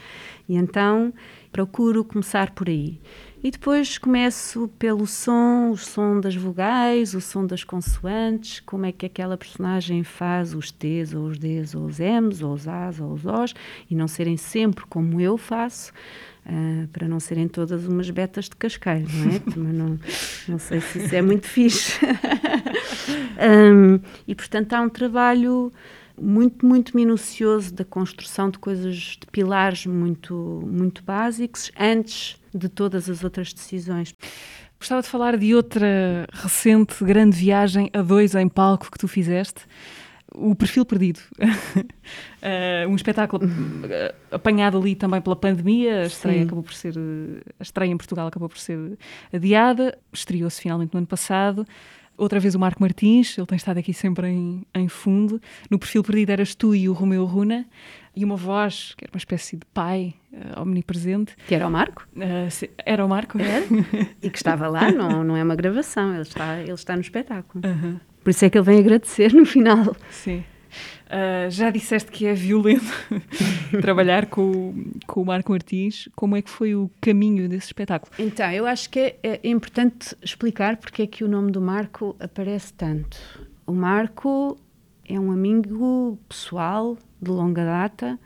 [0.49, 1.13] E então
[1.51, 2.99] procuro começar por aí.
[3.43, 8.91] E depois começo pelo som, o som das vogais, o som das consoantes, como é
[8.93, 13.01] que aquela personagem faz os T's ou os D's ou os M's ou os A's
[13.01, 13.53] ou os O's
[13.91, 15.91] e não serem sempre como eu faço.
[16.45, 19.39] Uh, para não serem todas umas betas de cascalho, não é?
[19.39, 19.99] Também não,
[20.47, 21.99] não sei se isso é muito fixe.
[23.39, 25.71] um, e, portanto, há um trabalho
[26.21, 30.33] muito, muito minucioso da construção de coisas, de pilares muito,
[30.65, 34.13] muito básicos, antes de todas as outras decisões.
[34.79, 39.61] Gostava de falar de outra recente grande viagem a dois em palco que tu fizeste
[40.35, 41.19] o perfil perdido.
[41.39, 46.01] uh, um espetáculo uh, apanhado ali também pela pandemia.
[46.01, 46.45] A estreia Sim.
[46.45, 46.95] acabou por ser.
[47.59, 48.97] A estreia em Portugal acabou por ser
[49.31, 49.97] adiada.
[50.11, 51.65] Estreou-se finalmente no ano passado.
[52.17, 55.41] Outra vez o Marco Martins, ele tem estado aqui sempre em, em fundo.
[55.69, 57.65] No perfil perdido eras tu e o Romeu Runa.
[58.15, 61.35] E uma voz, que era uma espécie de pai uh, omnipresente.
[61.47, 62.07] Que era o Marco?
[62.51, 63.39] Se, era o Marco.
[63.39, 63.65] Era.
[64.21, 67.63] e que estava lá, não, não é uma gravação, ele está, ele está no espetáculo.
[67.63, 67.99] -huh.
[68.23, 69.95] Por isso é que ele vem agradecer no final.
[70.11, 70.43] Sim.
[71.07, 72.91] Uh, já disseste que é violento
[73.81, 76.09] trabalhar com, com o Marco Martins.
[76.15, 78.11] Como é que foi o caminho desse espetáculo?
[78.17, 82.15] Então, eu acho que é, é importante explicar porque é que o nome do Marco
[82.19, 83.17] aparece tanto.
[83.65, 84.57] O Marco
[85.07, 88.19] é um amigo pessoal de longa data.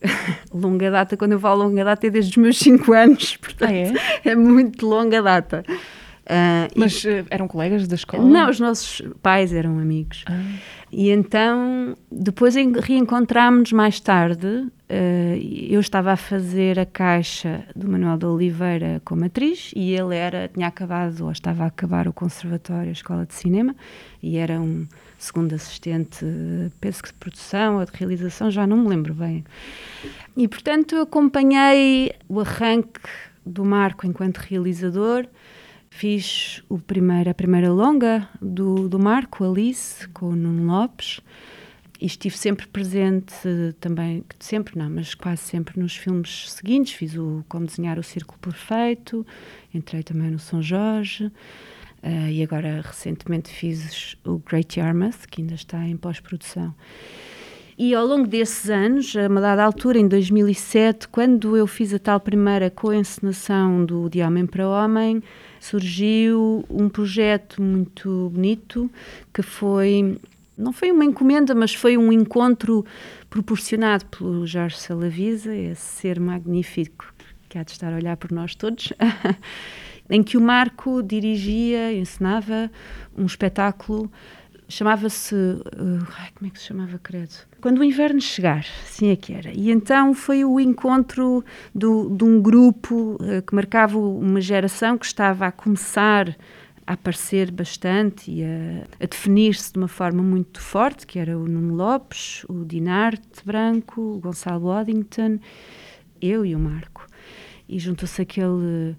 [0.52, 3.74] longa data, quando eu falo longa data, é desde os meus 5 anos, portanto, ah,
[3.74, 3.92] é?
[4.30, 5.64] é muito longa data.
[6.28, 8.22] Uh, Mas e, uh, eram colegas da escola?
[8.22, 10.24] Não, os nossos pais eram amigos.
[10.26, 10.38] Ah.
[10.92, 14.46] E então, depois reencontrámos-nos mais tarde.
[14.46, 15.36] Uh,
[15.70, 20.48] eu estava a fazer a caixa do Manuel de Oliveira como atriz e ele era,
[20.48, 23.76] tinha acabado, ou estava a acabar o conservatório, a escola de cinema,
[24.22, 24.86] e era um
[25.18, 26.24] segundo assistente,
[26.80, 29.44] penso que de produção ou de realização, já não me lembro bem.
[30.34, 33.00] E, portanto, eu acompanhei o arranque
[33.44, 35.26] do Marco enquanto realizador
[35.90, 41.20] Fiz o primeiro, a primeira longa do, do Marco, Alice, com o Nuno Lopes,
[42.00, 43.34] e estive sempre presente
[43.80, 46.92] também, sempre não, mas quase sempre nos filmes seguintes.
[46.92, 49.26] Fiz o Como Desenhar o Círculo Perfeito,
[49.74, 55.54] entrei também no São Jorge, uh, e agora recentemente fiz o Great Yarmouth, que ainda
[55.54, 56.72] está em pós-produção.
[57.76, 61.98] E ao longo desses anos, a uma dada altura, em 2007, quando eu fiz a
[61.98, 65.22] tal primeira coencenação do De Homem para Homem,
[65.60, 68.90] surgiu um projeto muito bonito
[69.32, 70.18] que foi
[70.56, 72.84] não foi uma encomenda, mas foi um encontro
[73.30, 77.14] proporcionado pelo Jorge Salavisa, esse ser magnífico
[77.48, 78.92] que há de estar a olhar por nós todos,
[80.10, 82.70] em que o Marco dirigia, ensinava
[83.16, 84.10] um espetáculo
[84.68, 85.34] chamava-se.
[85.34, 87.34] Uh, como é que se chamava, credo?
[87.60, 89.50] Quando o inverno chegar, assim é que era.
[89.50, 95.06] E então foi o encontro do, de um grupo uh, que marcava uma geração que
[95.06, 96.36] estava a começar
[96.86, 101.46] a aparecer bastante e a, a definir-se de uma forma muito forte, que era o
[101.46, 105.38] Nuno Lopes, o Dinarte Branco, o Gonçalo Waddington,
[106.20, 107.06] eu e o Marco.
[107.68, 108.94] E juntou-se aquele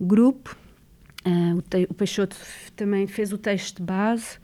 [0.00, 0.56] grupo.
[1.26, 2.36] Uh, o, o Peixoto
[2.74, 4.38] também fez o texto de base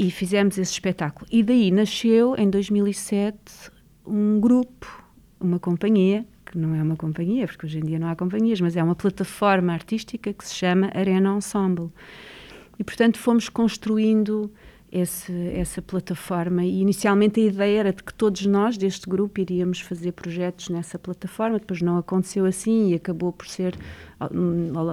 [0.00, 1.26] e fizemos esse espetáculo.
[1.30, 3.36] E daí nasceu, em 2007,
[4.06, 5.04] um grupo,
[5.38, 8.78] uma companhia, que não é uma companhia, porque hoje em dia não há companhias, mas
[8.78, 11.90] é uma plataforma artística que se chama Arena Ensemble.
[12.78, 14.50] E, portanto, fomos construindo
[14.92, 16.64] esse, essa plataforma.
[16.64, 20.98] E inicialmente a ideia era de que todos nós deste grupo iríamos fazer projetos nessa
[20.98, 23.76] plataforma, depois não aconteceu assim e acabou por ser,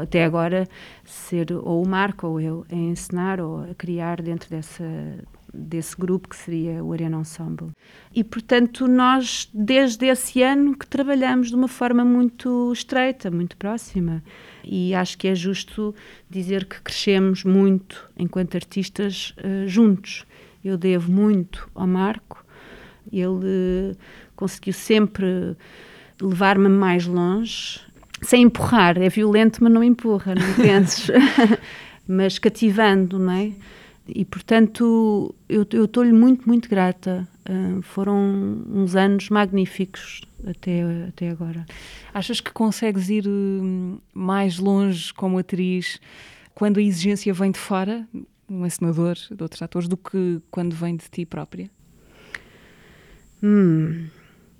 [0.01, 0.67] até agora,
[1.03, 4.85] ser ou o Marco ou eu a ensinar ou a criar dentro dessa,
[5.53, 7.71] desse grupo que seria o Arena Ensemble.
[8.13, 14.23] E, portanto, nós, desde esse ano, que trabalhamos de uma forma muito estreita, muito próxima.
[14.69, 15.95] E acho que é justo
[16.29, 20.25] dizer que crescemos muito enquanto artistas uh, juntos.
[20.63, 22.45] Eu devo muito ao Marco,
[23.11, 23.27] ele
[23.93, 23.97] uh,
[24.35, 25.55] conseguiu sempre
[26.21, 27.79] levar-me mais longe,
[28.21, 31.09] sem empurrar, é violento, mas não empurra, não penses?
[32.07, 33.51] mas cativando, não é?
[34.07, 37.27] E, portanto, eu estou-lhe muito, muito grata.
[37.49, 41.65] Uh, foram uns anos magníficos até, até agora.
[42.13, 45.99] Achas que consegues ir hum, mais longe como atriz
[46.53, 48.07] quando a exigência vem de fora,
[48.49, 51.69] um encenador, de outros atores, do que quando vem de ti própria?
[53.43, 54.07] Hum,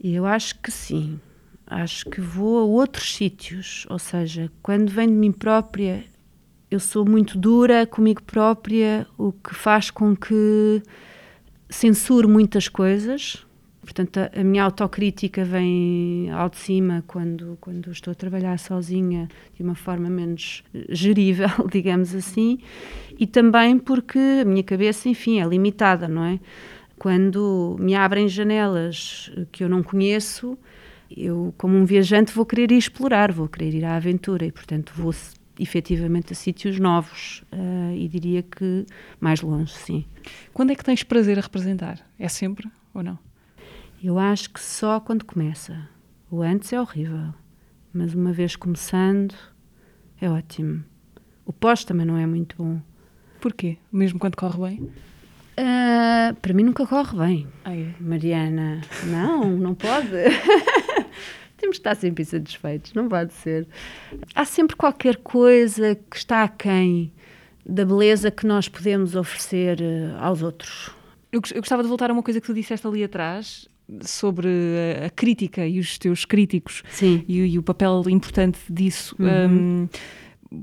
[0.03, 1.19] eu acho que sim.
[1.65, 6.05] Acho que vou a outros sítios, ou seja, quando vem de mim própria,
[6.69, 10.81] eu sou muito dura comigo própria, o que faz com que
[11.69, 13.45] censure muitas coisas.
[13.81, 19.29] Portanto, a, a, minha autocrítica vem ao de cima quando, quando estou a trabalhar sozinha
[19.55, 22.59] de uma forma menos gerível, digamos assim,
[23.17, 26.37] e também porque a minha cabeça, enfim, é limitada, não é?
[26.99, 30.57] Quando me abrem janelas que eu não conheço,
[31.15, 34.91] eu, como um viajante, vou querer ir explorar, vou querer ir à aventura e, portanto,
[34.95, 35.13] vou
[35.59, 38.85] efetivamente a sítios novos uh, e diria que
[39.19, 40.05] mais longe, sim.
[40.53, 41.99] Quando é que tens prazer a representar?
[42.19, 43.17] É sempre ou não?
[44.03, 45.89] Eu acho que só quando começa.
[46.29, 47.33] O antes é horrível,
[47.93, 49.33] mas uma vez começando
[50.21, 50.83] é ótimo.
[51.45, 52.81] O pós também não é muito bom.
[53.39, 53.77] Porquê?
[53.91, 54.91] Mesmo quando corre bem?
[55.59, 57.47] Uh, para mim nunca corre bem.
[57.65, 57.95] Ah, é?
[57.99, 60.07] Mariana, não, não pode.
[61.57, 63.67] Temos de estar sempre insatisfeitos, não pode ser.
[64.35, 67.11] Há sempre qualquer coisa que está aquém
[67.65, 70.91] da beleza que nós podemos oferecer eh, aos outros.
[71.31, 73.67] Eu, eu gostava de voltar a uma coisa que tu disseste ali atrás,
[74.01, 74.47] sobre
[75.01, 79.15] a, a crítica e os teus críticos e, e, o papel importante disso.
[79.17, 79.87] Uhum.
[79.87, 79.89] Um,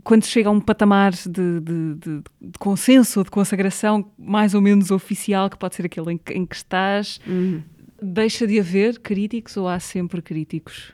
[0.02, 4.61] quando chega a um patamar de, de, de, de, consenso ou de consagração mais ou
[4.61, 7.62] menos oficial, que pode ser aquele em, em que estás, uhum.
[8.05, 10.93] Deixa de haver críticos ou há sempre críticos?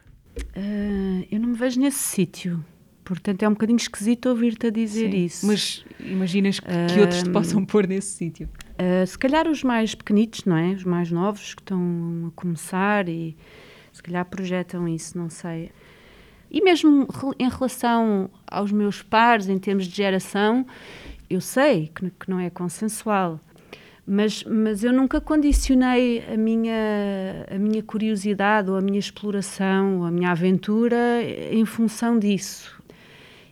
[0.57, 2.65] Uh, eu não me vejo nesse sítio.
[3.05, 5.47] Portanto, é um bocadinho esquisito ouvir-te a dizer Sim, isso.
[5.47, 8.49] Mas imaginas que, que outros te possam pôr nesse sítio?
[8.75, 10.71] Uh, se calhar os mais pequenitos, não é?
[10.73, 13.37] Os mais novos que estão a começar e
[13.93, 15.73] se calhar projetam isso, não sei.
[16.51, 20.67] E mesmo em relação aos meus pares, em termos de geração,
[21.29, 23.41] eu sei que, que não é consensual.
[24.13, 30.05] Mas, mas eu nunca condicionei a minha, a minha curiosidade ou a minha exploração ou
[30.05, 32.77] a minha aventura em função disso.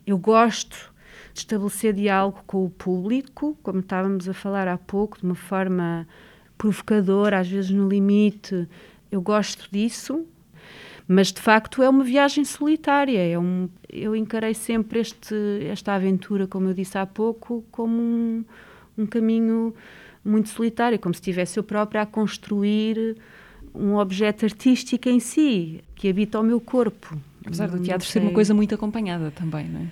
[0.05, 0.93] Eu gosto
[1.33, 6.09] de estabelecer diálogo com o público, como estávamos a falar há pouco, de uma forma
[6.57, 8.67] provocadora, às vezes no limite.
[9.13, 10.27] Eu gosto disso,
[11.07, 13.25] mas de facto é uma viagem solitária.
[13.25, 15.37] É um, eu encarei sempre este,
[15.71, 18.45] esta aventura, como eu disse há pouco, como um,
[18.99, 19.73] um caminho
[20.29, 23.17] muito solitário, como se estivesse eu própria a construir
[23.75, 27.19] um objeto artístico em si, que habita o meu corpo.
[27.45, 29.87] Apesar do teatro ser uma coisa muito acompanhada também, não é?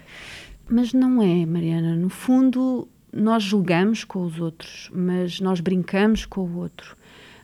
[0.68, 1.94] Mas não é, Mariana.
[1.94, 6.96] No fundo, nós julgamos com os outros, mas nós brincamos com o outro.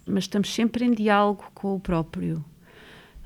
[0.05, 2.45] Mas estamos sempre em diálogo com o próprio.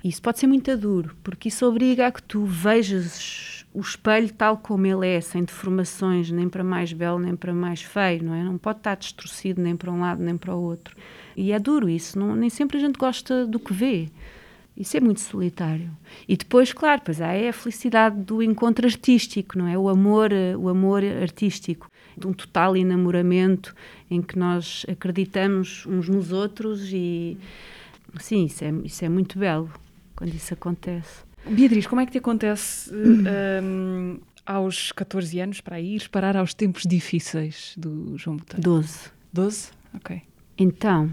[0.05, 4.57] Isso pode ser muito duro, porque isso obriga a que tu vejas o espelho tal
[4.57, 8.43] como ele é, sem deformações, nem para mais belo, nem para mais feio, não é?
[8.43, 10.97] Não pode estar distorcido nem para um lado, nem para o outro.
[11.37, 14.09] E é duro isso, não, nem sempre a gente gosta do que vê.
[14.75, 15.91] Isso é muito solitário.
[16.27, 19.77] E depois, claro, pois há é a felicidade do encontro artístico, não é?
[19.77, 23.75] O amor, o amor artístico, de um total enamoramento
[24.11, 27.37] em que nós acreditamos uns nos outros e
[28.21, 29.71] sim, isso é, isso é muito belo
[30.15, 31.26] quando isso acontece.
[31.49, 36.83] Beatriz, como é que te acontece um, aos 14 anos para ir parar aos tempos
[36.85, 38.63] difíceis do João Botelho?
[38.63, 38.99] 12.
[39.33, 39.71] 12?
[39.95, 40.23] Ok.
[40.59, 41.11] Então,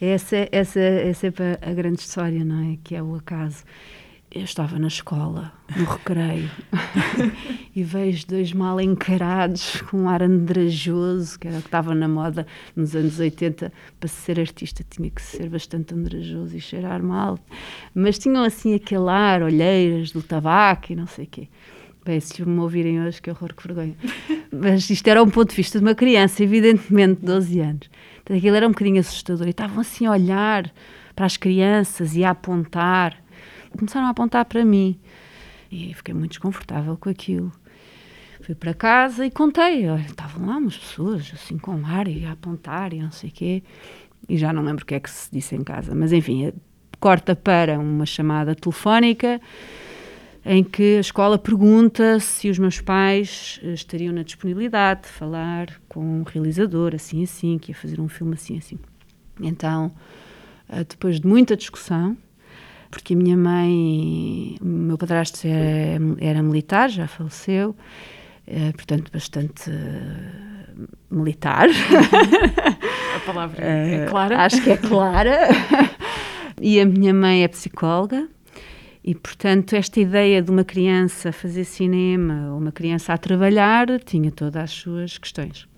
[0.00, 2.78] Essa, essa, essa é a grande história, não é?
[2.82, 3.64] Que é o acaso.
[4.34, 6.50] Eu estava na escola, no recreio,
[7.76, 12.08] e vejo dois mal encarados com um ar andrajoso, que era o que estava na
[12.08, 13.70] moda nos anos 80.
[14.00, 17.38] Para ser artista tinha que ser bastante andrajoso e cheirar mal.
[17.94, 21.48] Mas tinham assim aquele ar, olheiras do tabaco e não sei o quê.
[22.04, 23.94] Bem, se me ouvirem hoje, que horror, que vergonha.
[24.50, 27.90] Mas isto era um ponto de vista de uma criança, evidentemente, de 12 anos.
[28.22, 29.46] Então, aquilo era um bocadinho assustador.
[29.46, 30.72] E estavam assim a olhar
[31.14, 33.21] para as crianças e a apontar
[33.78, 34.98] começaram a apontar para mim.
[35.70, 37.52] E fiquei muito desconfortável com aquilo.
[38.42, 39.88] Fui para casa e contei.
[39.88, 43.32] Olha, estavam lá umas pessoas assim com ar e a apontar e não sei o
[43.32, 43.62] quê.
[44.28, 45.94] E já não lembro o que é que se disse em casa.
[45.94, 46.52] Mas enfim,
[47.00, 49.40] corta para uma chamada telefónica
[50.44, 56.00] em que a escola pergunta se os meus pais estariam na disponibilidade de falar com
[56.00, 58.78] um realizador assim assim, que ia fazer um filme assim assim.
[59.40, 59.92] Então,
[60.68, 62.16] eh, depois de muita discussão,
[62.92, 67.74] porque a minha mãe, o meu padrasto era, era militar, já faleceu,
[68.46, 71.68] é, portanto, bastante uh, militar.
[73.16, 74.36] A palavra é clara.
[74.36, 75.48] Uh, acho que é clara.
[76.60, 78.28] e a minha mãe é psicóloga.
[79.04, 84.30] E, portanto, esta ideia de uma criança fazer cinema ou uma criança a trabalhar tinha
[84.30, 85.68] todas as suas questões.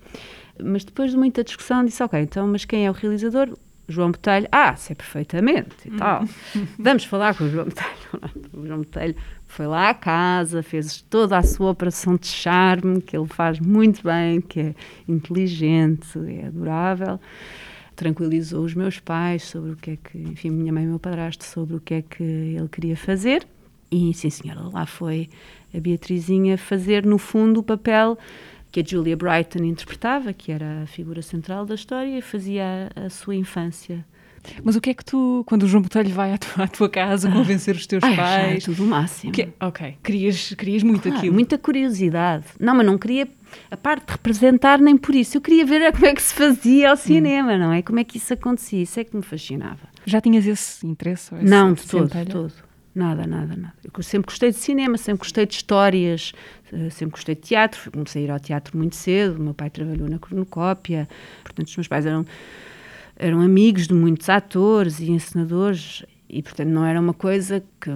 [0.62, 3.56] Mas depois de muita discussão, disse: Ok, então, mas quem é o realizador?
[3.88, 6.24] João Botelho, ah, sei perfeitamente e tal.
[6.78, 8.32] Vamos falar com o João Botelho.
[8.52, 9.14] O João Botelho
[9.46, 14.02] foi lá à casa, fez toda a sua operação de charme, que ele faz muito
[14.02, 14.74] bem, que é
[15.06, 17.20] inteligente, é adorável.
[17.94, 21.44] Tranquilizou os meus pais sobre o que é que, enfim, minha mãe e meu padrasto,
[21.44, 23.46] sobre o que é que ele queria fazer.
[23.90, 25.28] E, sim, senhora, lá foi
[25.72, 28.18] a Beatrizinha fazer, no fundo, o papel
[28.74, 33.04] que a Julia Brighton interpretava, que era a figura central da história, e fazia a,
[33.04, 34.04] a sua infância.
[34.64, 36.88] Mas o que é que tu, quando o João Botelho vai à tua, à tua
[36.88, 38.64] casa convencer os teus Ai, pais?
[38.64, 39.32] Já é tudo o máximo.
[39.32, 41.34] Que, ok, querias, querias muito claro, aquilo.
[41.34, 42.46] Muita curiosidade.
[42.58, 43.28] Não, mas não queria
[43.70, 45.36] a parte de representar nem por isso.
[45.36, 47.58] Eu queria ver como é que se fazia ao cinema, hum.
[47.58, 47.80] não é?
[47.80, 48.82] Como é que isso acontecia.
[48.82, 49.88] Isso é que me fascinava.
[50.04, 51.32] Já tinhas esse interesse?
[51.32, 52.52] Esse não, de todo, de todo.
[52.94, 53.74] Nada, nada, nada.
[53.82, 56.32] Eu sempre gostei de cinema, sempre gostei de histórias,
[56.72, 57.90] eh, sempre gostei de teatro.
[57.90, 59.36] Comecei a ir ao teatro muito cedo.
[59.36, 61.08] O meu pai trabalhou na cornucópia,
[61.42, 62.24] portanto, os meus pais eram,
[63.16, 67.90] eram amigos de muitos atores e encenadores, e portanto não era uma coisa que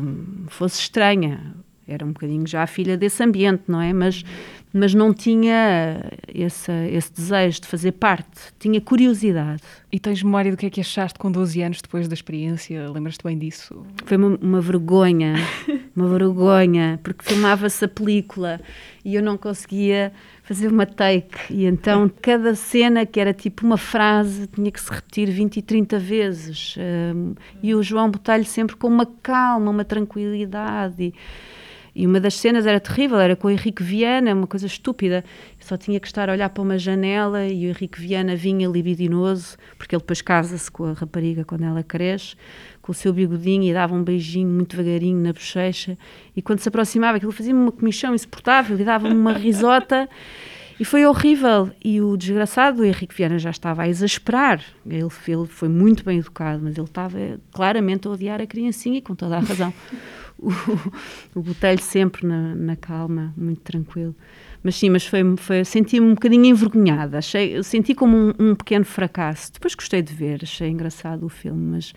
[0.49, 1.55] fosse estranha.
[1.87, 3.93] Era um bocadinho já a filha desse ambiente, não é?
[3.93, 4.25] Mas
[4.73, 6.03] mas não tinha
[6.33, 9.63] esse, esse desejo de fazer parte, tinha curiosidade.
[9.91, 12.91] E tens memória do que é que achaste com 12 anos depois da experiência?
[12.91, 13.87] Lembras-te bem disso?
[14.05, 15.35] Foi uma, uma vergonha,
[15.97, 18.61] uma vergonha, porque filmava-se a película
[19.05, 21.53] e eu não conseguia fazer uma take.
[21.53, 25.63] E então cada cena, que era tipo uma frase, tinha que se repetir 20 e
[25.63, 26.75] 30 vezes.
[26.79, 31.03] Um, e o João Botelho sempre com uma calma, uma tranquilidade.
[31.03, 31.15] E,
[31.99, 35.25] e uma das cenas era terrível, era com o Henrique Viana, uma coisa estúpida.
[35.61, 38.69] Eu só tinha que estar a olhar para uma janela e o Henrique Viana vinha
[38.69, 42.37] libidinoso, porque ele depois casa-se com a rapariga quando ela cresce,
[42.81, 45.99] com o seu bigodinho e dava um beijinho muito devagarinho na bochecha.
[46.37, 50.09] E quando se aproximava, aquilo fazia-me uma comichão insuportável e dava-me uma risota.
[50.79, 51.69] E foi horrível.
[51.85, 54.63] E o desgraçado, o Henrique Viana, já estava a exasperar.
[54.87, 57.19] Ele, ele foi muito bem educado, mas ele estava
[57.51, 59.75] claramente a odiar a criancinha e com toda a razão
[60.39, 60.51] o,
[61.35, 64.15] o botelho sempre na, na, calma, muito tranquilo.
[64.63, 67.19] Mas sim, mas foi, foi senti-me um bocadinho envergonhada.
[67.19, 69.53] Achei, senti como um, um, pequeno fracasso.
[69.53, 71.93] Depois gostei de ver, achei engraçado o filme, mas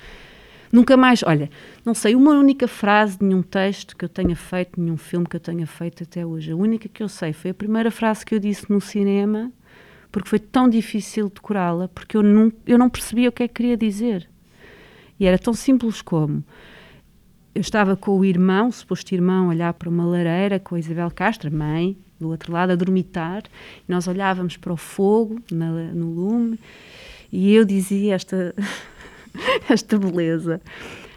[0.71, 1.23] nunca mais.
[1.23, 1.49] Olha,
[1.86, 5.36] não sei uma única frase de nenhum texto que eu tenha feito, nenhum filme que
[5.36, 6.51] eu tenha feito até hoje.
[6.51, 9.51] A única que eu sei foi a primeira frase que eu disse no cinema,
[10.12, 13.54] porque foi tão difícil decorá-la, porque eu não, eu não percebia o que é que
[13.54, 14.30] queria dizer.
[15.19, 16.43] E era tão simples como
[17.54, 20.80] eu estava com o irmão, o suposto irmão, a olhar para uma lareira com a
[20.80, 23.44] Isabel Castro, mãe, do outro lado, a dormitar.
[23.88, 26.60] E nós olhávamos para o fogo na, no lume
[27.32, 28.56] e eu dizia esta,
[29.70, 30.62] esta beleza: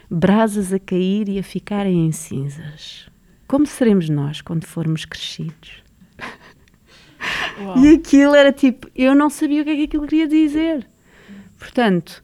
[0.09, 3.07] brasas a cair e a ficarem em cinzas.
[3.47, 5.83] Como seremos nós quando formos crescidos?
[7.61, 7.77] Uau.
[7.77, 10.87] E aquilo era tipo, eu não sabia o que é que aquilo queria dizer.
[11.57, 12.23] Portanto,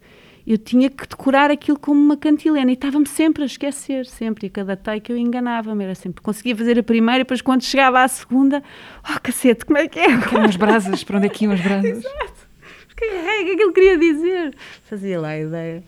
[0.51, 4.47] eu tinha que decorar aquilo como uma cantilena e estava-me sempre a esquecer, sempre.
[4.47, 6.21] E cada take eu enganava-me, era sempre.
[6.21, 8.61] Conseguia fazer a primeira e depois quando chegava à segunda,
[9.09, 10.11] oh cacete, como é que é?
[10.11, 11.99] Eram as brasas, para onde é que iam as brasas?
[12.03, 12.51] Exato.
[12.87, 14.55] Porque é, que ele queria dizer?
[14.83, 15.83] Fazia lá a ideia.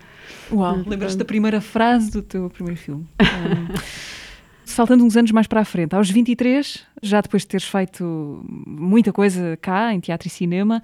[0.49, 3.05] Uau, lembras-te da primeira frase do teu primeiro filme?
[3.21, 3.73] Um,
[4.63, 9.11] saltando uns anos mais para a frente, aos 23, já depois de teres feito muita
[9.11, 10.81] coisa cá, em teatro e cinema,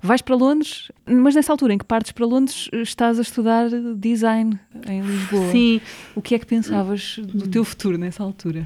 [0.00, 4.58] vais para Londres, mas nessa altura em que partes para Londres, estás a estudar design
[4.86, 5.50] em Lisboa.
[5.50, 5.80] Sim.
[6.14, 8.64] O que é que pensavas do teu futuro nessa altura?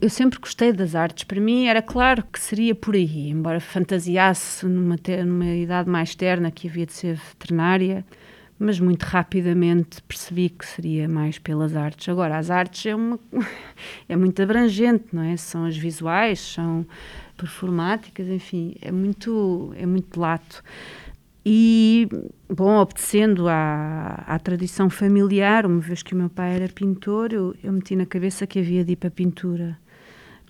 [0.00, 1.24] Eu sempre gostei das artes.
[1.24, 6.50] Para mim era claro que seria por aí, embora fantasiasse numa, numa idade mais terna
[6.50, 8.04] que havia de ser veterinária,
[8.58, 12.08] mas muito rapidamente percebi que seria mais pelas artes.
[12.08, 13.18] Agora, as artes é, uma,
[14.08, 15.36] é muito abrangente, não é?
[15.36, 16.86] São as visuais, são
[17.36, 20.62] performáticas, enfim, é muito, é muito lato.
[21.44, 22.08] E,
[22.48, 27.54] bom, obedecendo à, à tradição familiar, uma vez que o meu pai era pintor, eu,
[27.62, 29.78] eu meti na cabeça que havia de ir para a pintura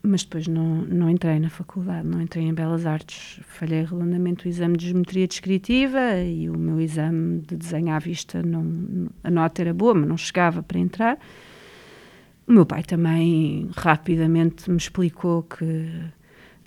[0.06, 3.40] mas depois não, não entrei na faculdade, não entrei em Belas Artes.
[3.44, 8.42] Falhei redondamente o exame de geometria descritiva e o meu exame de desenho à vista,
[8.42, 11.18] não, a nota era boa, mas não chegava para entrar.
[12.46, 15.90] O meu pai também rapidamente me explicou que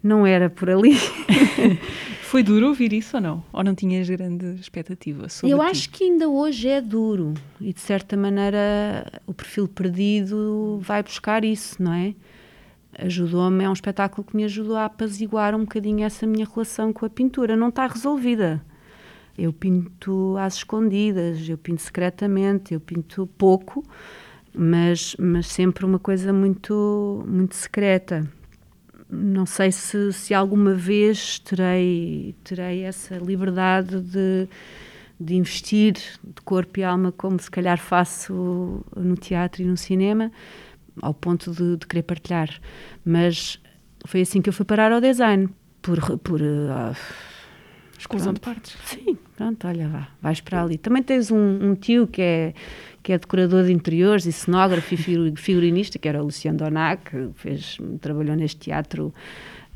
[0.04, 0.96] não era por ali.
[2.22, 3.44] Foi duro ouvir isso ou não?
[3.52, 5.66] Ou não tinhas grande expectativa sobre Eu ti?
[5.66, 11.44] acho que ainda hoje é duro e de certa maneira o perfil perdido vai buscar
[11.44, 12.14] isso, não é?
[12.98, 17.06] ajudou-me, é um espetáculo que me ajudou a apaziguar um bocadinho essa minha relação com
[17.06, 17.56] a pintura.
[17.56, 18.64] Não está resolvida.
[19.38, 23.84] Eu pinto às escondidas, eu pinto secretamente, eu pinto pouco,
[24.54, 28.30] mas, mas sempre uma coisa muito, muito secreta.
[29.10, 34.48] Não sei se, se alguma vez terei, terei essa liberdade de,
[35.20, 40.32] de investir de corpo e alma como se calhar faço no teatro e no cinema,
[41.02, 42.50] ao ponto de, de, querer partilhar.
[43.04, 43.60] Mas
[44.06, 45.50] foi assim que eu fui parar ao design,
[45.82, 46.20] por.
[46.20, 46.96] por uh,
[47.98, 48.78] Exclusão de partes.
[48.86, 50.78] Sim, pronto, olha, vá, vais para ali.
[50.78, 52.54] Também tens um, um, tio que é,
[53.02, 54.98] que é decorador de interiores e cenógrafo e
[55.36, 59.14] figurinista, que era o Luciano Donac, que fez, trabalhou neste teatro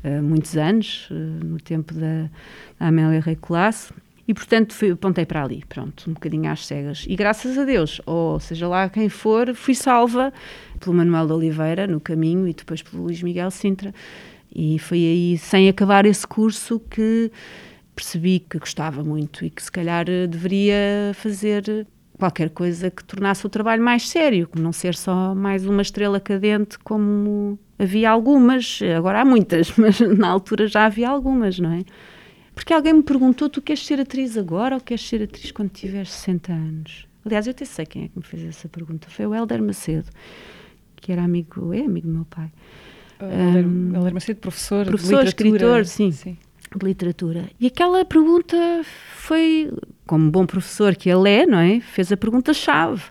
[0.04, 2.30] uh, muitos anos, uh, no tempo da,
[2.78, 3.94] da Amélia Rei Colasso.
[4.26, 7.04] E, portanto, fui, apontei para ali, pronto, um bocadinho às cegas.
[7.06, 10.32] E graças a Deus, ou seja lá quem for, fui salva
[10.80, 13.94] pelo Manuel de Oliveira, no caminho, e depois pelo Luís Miguel Sintra.
[14.54, 17.30] E foi aí, sem acabar esse curso, que
[17.94, 21.86] percebi que gostava muito e que se calhar deveria fazer
[22.18, 26.78] qualquer coisa que tornasse o trabalho mais sério, não ser só mais uma estrela cadente
[26.78, 31.84] como havia algumas, agora há muitas, mas na altura já havia algumas, não é?
[32.54, 36.10] Porque alguém me perguntou: tu queres ser atriz agora ou queres ser atriz quando tiveres
[36.12, 37.08] 60 anos?
[37.24, 39.08] Aliás, eu até sei quem é que me fez essa pergunta.
[39.10, 40.08] Foi o Helder Macedo,
[40.96, 42.52] que era amigo, é amigo do meu pai.
[43.20, 46.36] Um, Helder Macedo, professor, professor de escritor, sim, sim,
[46.78, 47.48] de literatura.
[47.58, 48.56] E aquela pergunta
[49.16, 49.72] foi,
[50.06, 51.80] como bom professor que ele é, não é?
[51.80, 53.02] Fez a pergunta-chave.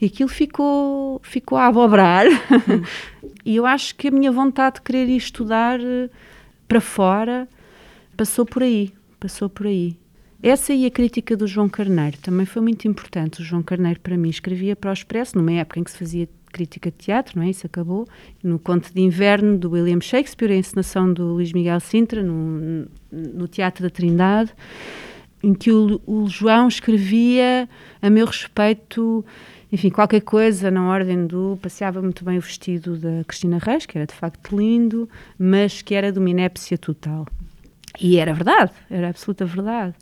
[0.00, 2.26] E aquilo ficou, ficou a abobrar.
[3.44, 6.10] E eu acho que a minha vontade de querer ir estudar eh,
[6.68, 7.48] para fora
[8.16, 9.96] passou por aí, passou por aí.
[10.42, 13.40] Essa e a crítica do João Carneiro também foi muito importante.
[13.40, 16.28] O João Carneiro, para mim, escrevia para o Expresso, numa época em que se fazia
[16.50, 17.50] crítica de teatro, não é?
[17.50, 18.06] Isso acabou.
[18.42, 23.48] No Conto de Inverno, do William Shakespeare, a encenação do Luís Miguel Sintra, no, no
[23.48, 24.52] Teatro da Trindade,
[25.42, 27.68] em que o, o João escrevia
[28.02, 29.24] a meu respeito
[29.72, 31.58] enfim, qualquer coisa na ordem do.
[31.62, 35.94] Passeava muito bem o vestido da Cristina Reis, que era de facto lindo, mas que
[35.94, 37.26] era de uma inépcia total.
[38.00, 39.94] E era verdade, era absoluta verdade.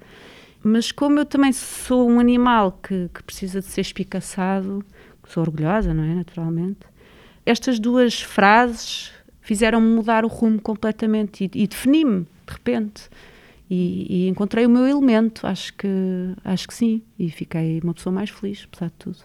[0.62, 4.84] Mas como eu também sou um animal que, que precisa de ser espicaçado,
[5.28, 6.14] sou orgulhosa, não é?
[6.14, 6.80] Naturalmente.
[7.44, 9.10] Estas duas frases
[9.40, 13.08] fizeram-me mudar o rumo completamente e, e defini-me, de repente.
[13.70, 15.88] E, e, encontrei o meu elemento, acho que,
[16.44, 17.02] acho que sim.
[17.18, 19.18] E fiquei uma pessoa mais feliz, apesar de tudo.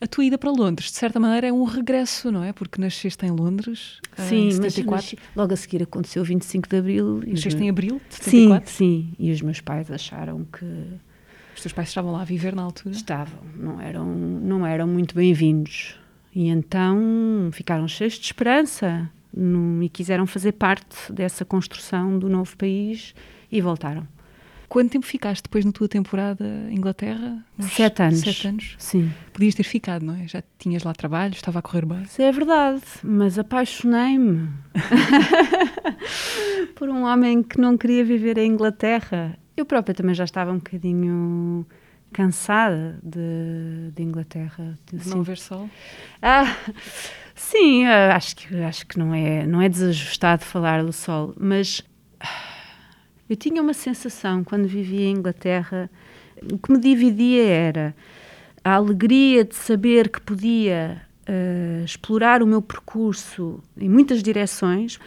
[0.00, 2.52] A tua ida para Londres, de certa maneira, é um regresso, não é?
[2.52, 4.90] Porque nasceste em Londres sim, em 74.
[4.90, 7.22] Mas logo a seguir aconteceu o 25 de Abril.
[7.26, 8.70] Nasceste em Abril de 74?
[8.70, 9.14] Sim, sim.
[9.18, 10.66] E os meus pais acharam que...
[11.56, 12.94] Os teus pais estavam lá a viver na altura?
[12.94, 13.40] Estavam.
[13.56, 15.98] Não eram, não eram muito bem-vindos.
[16.34, 22.54] E então ficaram cheios de esperança no, e quiseram fazer parte dessa construção do novo
[22.58, 23.14] país
[23.50, 24.06] e voltaram.
[24.68, 27.42] Quanto tempo ficaste depois na tua temporada em Inglaterra?
[27.58, 28.20] Uns sete anos.
[28.20, 28.76] Sete anos?
[28.78, 29.10] Sim.
[29.32, 30.28] Podias ter ficado, não é?
[30.28, 32.02] Já tinhas lá trabalho, estava a correr bem.
[32.02, 34.50] Isso é verdade, mas apaixonei-me
[36.76, 39.38] por um homem que não queria viver em Inglaterra.
[39.56, 41.66] Eu própria também já estava um bocadinho
[42.12, 44.78] cansada de, de Inglaterra.
[44.90, 45.10] De assim.
[45.10, 45.68] não ver sol?
[46.22, 46.56] Ah,
[47.34, 51.82] sim, acho que, acho que não, é, não é desajustado falar do sol, mas
[53.28, 55.90] eu tinha uma sensação quando vivia em Inglaterra,
[56.52, 57.94] o que me dividia era
[58.62, 64.98] a alegria de saber que podia uh, explorar o meu percurso em muitas direções,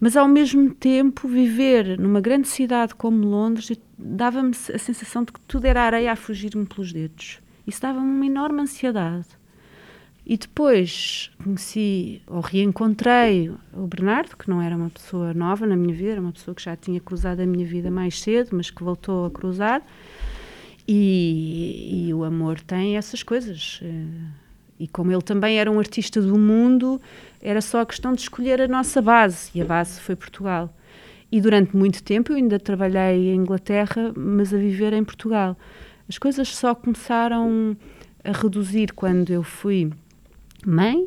[0.00, 5.40] mas ao mesmo tempo viver numa grande cidade como Londres dava-me a sensação de que
[5.40, 7.38] tudo era areia a fugir-me pelos dedos.
[7.66, 9.26] Isso dava-me uma enorme ansiedade.
[10.24, 15.94] E depois conheci ou reencontrei o Bernardo, que não era uma pessoa nova na minha
[15.94, 18.82] vida, era uma pessoa que já tinha cruzado a minha vida mais cedo, mas que
[18.82, 19.82] voltou a cruzar.
[20.86, 23.80] E, e o amor tem essas coisas.
[24.80, 26.98] E como ele também era um artista do mundo,
[27.40, 29.50] era só a questão de escolher a nossa base.
[29.54, 30.74] E a base foi Portugal.
[31.30, 35.54] E durante muito tempo eu ainda trabalhei em Inglaterra, mas a viver em Portugal.
[36.08, 37.76] As coisas só começaram
[38.24, 39.92] a reduzir quando eu fui
[40.66, 41.06] mãe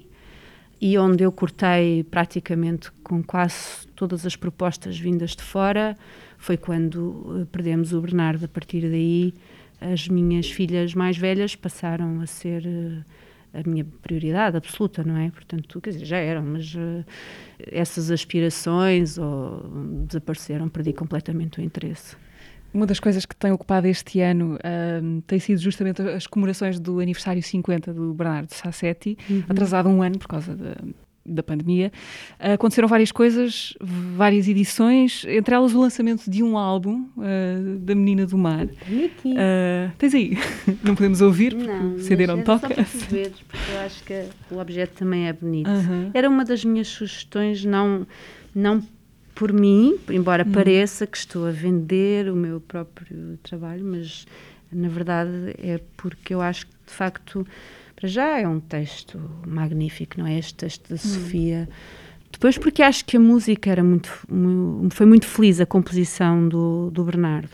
[0.80, 5.98] e onde eu cortei praticamente com quase todas as propostas vindas de fora
[6.38, 8.46] foi quando eh, perdemos o Bernardo.
[8.46, 9.34] A partir daí,
[9.80, 13.02] as minhas filhas mais velhas passaram a ser eh,
[13.54, 15.30] a minha prioridade absoluta, não é?
[15.30, 17.06] Portanto, quer dizer, já eram, mas uh,
[17.72, 19.70] essas aspirações ou,
[20.08, 22.16] desapareceram, perdi completamente o interesse.
[22.74, 24.58] Uma das coisas que tem ocupado este ano
[25.04, 29.44] um, tem sido justamente as comemorações do aniversário 50 do Bernardo Sassetti, uhum.
[29.48, 30.76] atrasado um ano por causa da,
[31.26, 31.92] da pandemia.
[32.40, 38.26] Aconteceram várias coisas, várias edições, entre elas o lançamento de um álbum uh, da Menina
[38.26, 38.66] do Mar.
[38.66, 40.38] Uh, tens aí?
[40.84, 42.68] não podemos ouvir, porque não, o CD não toca.
[42.68, 45.70] Só para ver, porque eu acho que o objeto também é bonito.
[45.70, 46.12] -huh.
[46.14, 48.06] Era uma das minhas sugestões, não,
[48.54, 48.84] não
[49.34, 50.52] por mim, embora hum.
[50.52, 54.28] pareça que estou a vender o meu próprio trabalho, mas
[54.72, 57.48] na verdade é porque eu acho que de facto
[58.04, 60.38] para já é um texto magnífico, não é?
[60.38, 60.98] Este texto da hum.
[60.98, 61.70] Sofia.
[62.30, 64.10] Depois porque acho que a música era muito,
[64.90, 67.52] foi muito feliz a composição do, do Bernardo.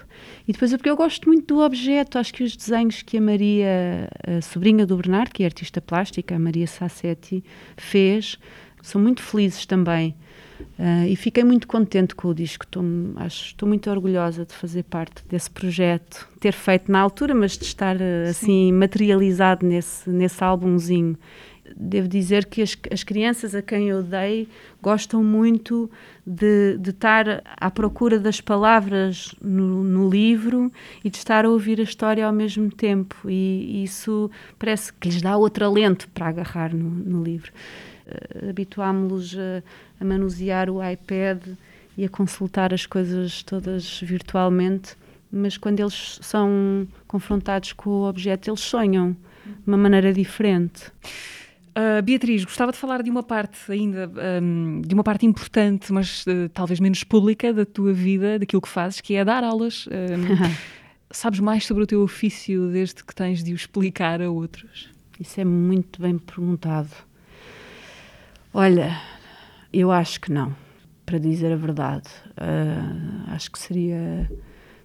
[0.47, 3.21] E depois é porque eu gosto muito do objeto, acho que os desenhos que a
[3.21, 7.43] Maria, a sobrinha do Bernardo, que é artista plástica, a Maria Sassetti,
[7.77, 8.39] fez,
[8.81, 10.15] são muito felizes também.
[10.77, 12.65] Uh, e fiquei muito contente com o disco.
[12.65, 12.83] Estou,
[13.17, 17.65] acho, estou muito orgulhosa de fazer parte desse projeto, ter feito na altura, mas de
[17.65, 21.17] estar uh, assim materializado nesse, nesse álbumzinho.
[21.75, 24.47] Devo dizer que as, as crianças a quem eu dei
[24.81, 25.89] gostam muito
[26.25, 30.71] de, de estar à procura das palavras no, no, livro
[31.03, 33.29] e de estar a ouvir a história ao mesmo tempo.
[33.29, 37.51] E, e isso parece que lhes dá outro alento para agarrar no, no livro.
[38.49, 39.63] Habituámos-los a
[39.99, 41.41] a manusear o iPad
[41.97, 44.95] e a consultar as coisas todas virtualmente,
[45.31, 50.85] mas quando eles são confrontados com o objeto, eles sonham de uma maneira diferente.
[51.69, 56.25] Uh, Beatriz, gostava de falar de uma parte ainda, um, de uma parte importante, mas
[56.25, 59.87] uh, talvez menos pública da tua vida, daquilo que fazes, que é dar aulas.
[59.87, 60.53] Um,
[61.11, 64.89] sabes mais sobre o teu ofício desde que tens de o explicar a outros?
[65.19, 67.08] Isso é muito bem perguntado.
[68.53, 68.99] Olha,
[69.71, 70.55] eu acho que não,
[71.05, 72.09] para dizer a verdade.
[72.31, 74.29] Uh, acho que seria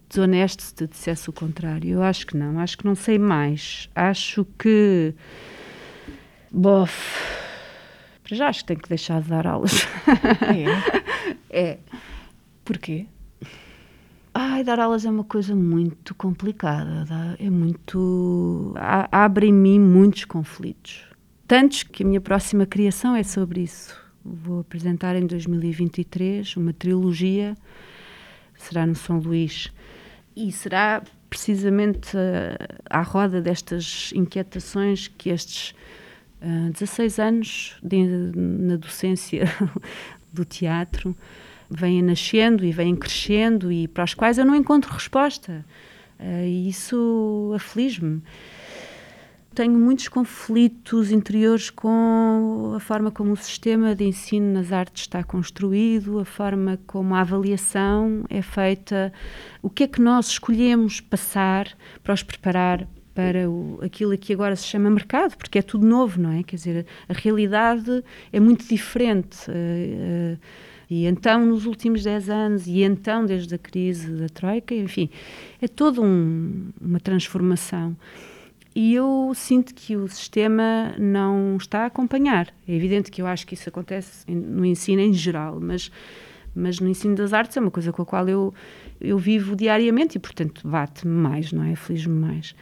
[0.08, 1.90] desonesto se te dissesse o contrário.
[1.90, 3.88] Eu acho que não, acho que não sei mais.
[3.94, 5.14] Acho que.
[6.50, 6.92] Bof.
[8.22, 9.86] Para já acho que tenho que deixar de dar aulas.
[11.50, 11.50] É?
[11.50, 11.78] é.
[12.64, 13.06] Porquê?
[14.32, 17.06] Ai, dar aulas é uma coisa muito complicada.
[17.38, 18.74] É muito.
[19.10, 21.13] abre em mim muitos conflitos.
[21.46, 23.94] Tantos que a minha próxima criação é sobre isso.
[24.24, 27.54] Vou apresentar em 2023 uma trilogia,
[28.56, 29.70] será no São Luís,
[30.34, 35.72] e será precisamente uh, à roda destas inquietações que estes
[36.40, 39.44] uh, eh, 16 anos de, na docência
[40.32, 41.14] do teatro
[41.68, 45.64] vêm nascendo e vêm crescendo e para as quais eu não encontro resposta.
[46.18, 48.22] Uh, e isso aflige-me
[49.54, 55.22] tenho muitos conflitos interiores com a forma como o sistema de ensino nas artes está
[55.22, 59.12] construído, a forma como a avaliação é feita,
[59.62, 61.68] o que é que nós escolhemos passar
[62.02, 66.20] para os preparar para o, aquilo que agora se chama mercado, porque é tudo novo,
[66.20, 66.42] não é?
[66.42, 68.02] Quer dizer, a realidade
[68.32, 69.48] é muito diferente.
[69.48, 70.38] Uh, uh,
[70.90, 75.08] e então, nos últimos 10 anos, e então, desde a crise da Troika, enfim,
[75.62, 77.96] é toda um, uma transformação
[78.74, 82.48] e eu sinto que o sistema não está a acompanhar.
[82.66, 85.92] É evidente que eu acho que isso acontece no ensino em geral, mas,
[86.54, 88.52] mas no ensino das artes é uma coisa com a qual eu,
[89.00, 91.72] eu vivo diariamente e, portanto, bate-me mais, não é?
[91.72, 92.54] Aflige-me mais.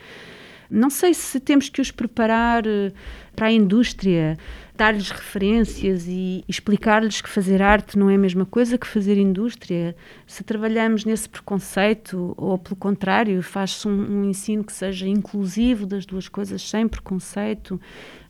[0.71, 2.93] Não sei se temos que os preparar eh,
[3.35, 4.39] para a indústria,
[4.83, 9.95] dar-lhes referências e explicar-lhes que fazer arte não é a mesma coisa que fazer indústria.
[10.27, 16.05] Se trabalhamos nesse preconceito, ou pelo contrário, faz-se um, um ensino que seja inclusivo das
[16.05, 17.81] duas coisas, sem preconceito.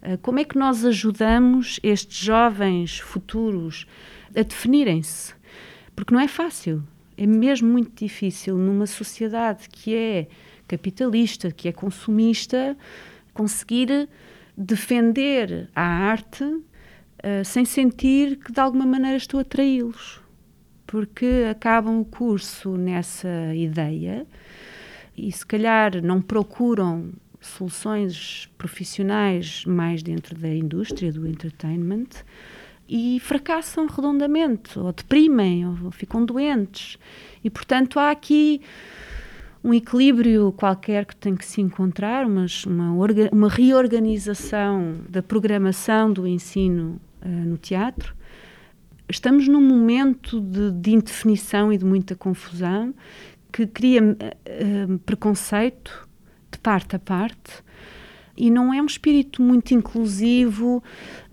[0.03, 3.87] Uh, como é que nós ajudamos estes jovens futuros
[4.37, 5.33] a definirem-se?
[5.97, 6.85] Porque não é fácil,
[7.17, 10.27] é mesmo muito difícil numa sociedade que é
[10.69, 12.77] capitalista, que é consumista,
[13.33, 14.07] conseguir
[14.57, 20.21] defender a arte uh, sem sentir que de alguma maneira estou a traí-los.
[20.87, 24.27] Porque acabam o curso nessa ideia
[25.17, 32.09] e se calhar não procuram soluções profissionais mais dentro da indústria do entertainment
[32.89, 36.99] e fracassam redondamente, ou deprimem, ou ficam doentes.
[37.43, 38.61] E portanto há aqui
[39.65, 42.91] um equilíbrio qualquer que tem que se encontrar, mas uma,
[43.31, 48.15] uma reorganização da programação do ensino uh, no teatro.
[49.09, 52.93] Estamos num momento de, de, indefinição e de muita confusão
[53.53, 56.09] que cria uh, preconceito
[56.51, 57.63] de parte a parte
[58.37, 60.83] e não é um espírito muito inclusivo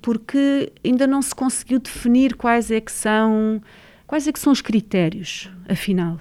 [0.01, 3.61] porque ainda não se conseguiu definir quais é que são
[4.05, 6.19] quais é que são os critérios afinal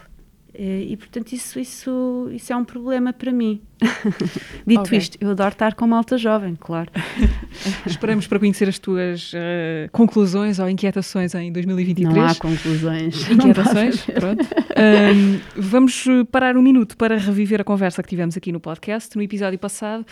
[0.61, 3.61] e, portanto, isso, isso, isso é um problema para mim.
[4.67, 4.99] Dito okay.
[4.99, 6.91] isto, eu adoro estar com malta jovem, claro.
[7.87, 12.13] Esperamos para conhecer as tuas uh, conclusões ou inquietações em 2023.
[12.13, 13.27] Não há conclusões.
[13.31, 14.45] Inquietações, pronto.
[14.45, 19.17] Um, vamos parar um minuto para reviver a conversa que tivemos aqui no podcast.
[19.17, 20.05] No episódio passado,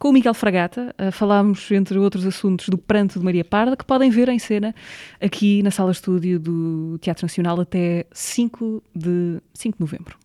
[0.00, 0.92] com o Miguel Fragata.
[0.98, 4.74] Uh, falámos, entre outros assuntos, do Pranto de Maria Parda, que podem ver em cena
[5.20, 10.16] aqui na sala estúdio do Teatro Nacional até 5 de, 5 de novembro.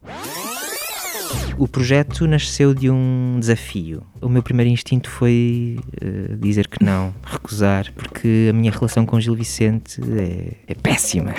[1.57, 4.03] O projeto nasceu de um desafio.
[4.21, 9.19] O meu primeiro instinto foi uh, dizer que não, recusar, porque a minha relação com
[9.19, 11.33] Gil Vicente é, é péssima.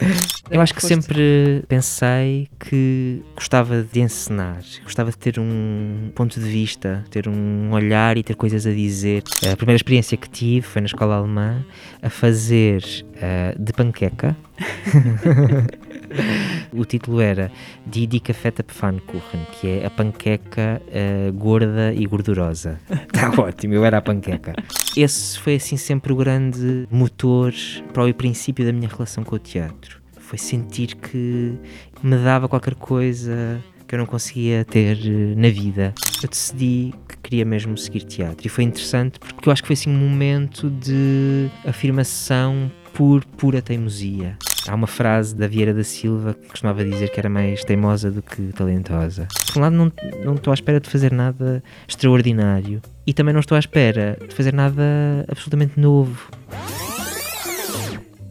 [0.50, 6.46] Eu acho que sempre pensei que gostava de encenar, gostava de ter um ponto de
[6.46, 9.22] vista, ter um olhar e ter coisas a dizer.
[9.50, 11.64] A primeira experiência que tive foi na escola alemã
[12.02, 12.82] a fazer
[13.16, 14.36] uh, de panqueca.
[16.72, 17.50] o título era
[17.86, 22.78] Die Dicke Fette Pfannkuchen, que é a panqueca uh, gorda e gordurosa.
[22.90, 24.54] Está ótimo, eu era a panqueca.
[24.96, 27.52] Esse foi assim sempre o grande motor
[27.92, 30.00] para o princípio da minha relação com o teatro.
[30.18, 31.54] Foi sentir que
[32.02, 35.92] me dava qualquer coisa que eu não conseguia ter eh, na vida.
[36.22, 39.74] Eu decidi que queria mesmo seguir teatro e foi interessante porque eu acho que foi
[39.74, 44.38] assim um momento de afirmação por pura teimosia.
[44.68, 48.22] Há uma frase da Vieira da Silva que costumava dizer que era mais teimosa do
[48.22, 49.26] que talentosa.
[49.52, 49.92] Por um lado, não,
[50.24, 54.32] não estou à espera de fazer nada extraordinário e também não estou à espera de
[54.32, 54.82] fazer nada
[55.28, 56.30] absolutamente novo.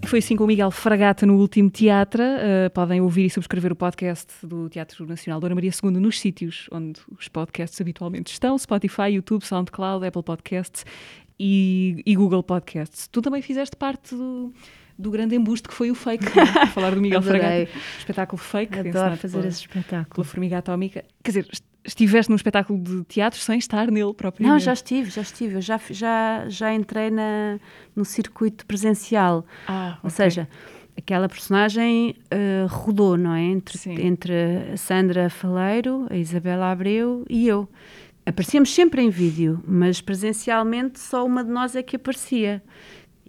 [0.05, 2.21] Foi assim com o Miguel Fragata no último teatro.
[2.21, 6.67] Uh, podem ouvir e subscrever o podcast do Teatro Nacional Dona Maria II nos sítios
[6.71, 10.85] onde os podcasts habitualmente estão: Spotify, YouTube, SoundCloud, Apple Podcasts
[11.39, 13.07] e, e Google Podcasts.
[13.07, 14.53] Tu também fizeste parte do
[14.97, 16.65] do grande embuste que foi o fake, né?
[16.73, 17.69] falar do Miguel Fragata.
[17.97, 18.79] Espetáculo fake.
[18.79, 20.15] Adoro fazer pela, esse espetáculo.
[20.15, 21.03] Pela Formiga Atómica.
[21.23, 21.47] Quer dizer,
[21.83, 24.51] estiveste num espetáculo de teatro sem estar nele propriamente.
[24.51, 25.55] Não, já estive, já estive.
[25.55, 27.59] Eu já, já, já entrei na,
[27.95, 29.45] no circuito presencial.
[29.67, 30.47] Ah, Ou seja,
[30.97, 33.41] aquela personagem uh, rodou, não é?
[33.41, 34.33] Entre, entre
[34.73, 37.67] a Sandra Faleiro, a Isabela Abreu e eu.
[38.23, 42.61] Aparecíamos sempre em vídeo, mas presencialmente só uma de nós é que aparecia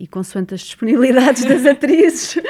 [0.03, 2.43] e consoante as disponibilidades das atrizes, uh,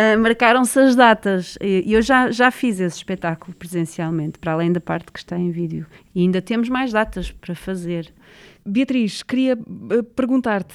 [0.18, 1.58] marcaram-se as datas.
[1.60, 5.50] E eu já, já fiz esse espetáculo presencialmente, para além da parte que está em
[5.50, 5.86] vídeo.
[6.14, 8.10] E ainda temos mais datas para fazer.
[8.64, 10.74] Beatriz, queria eh, perguntar-te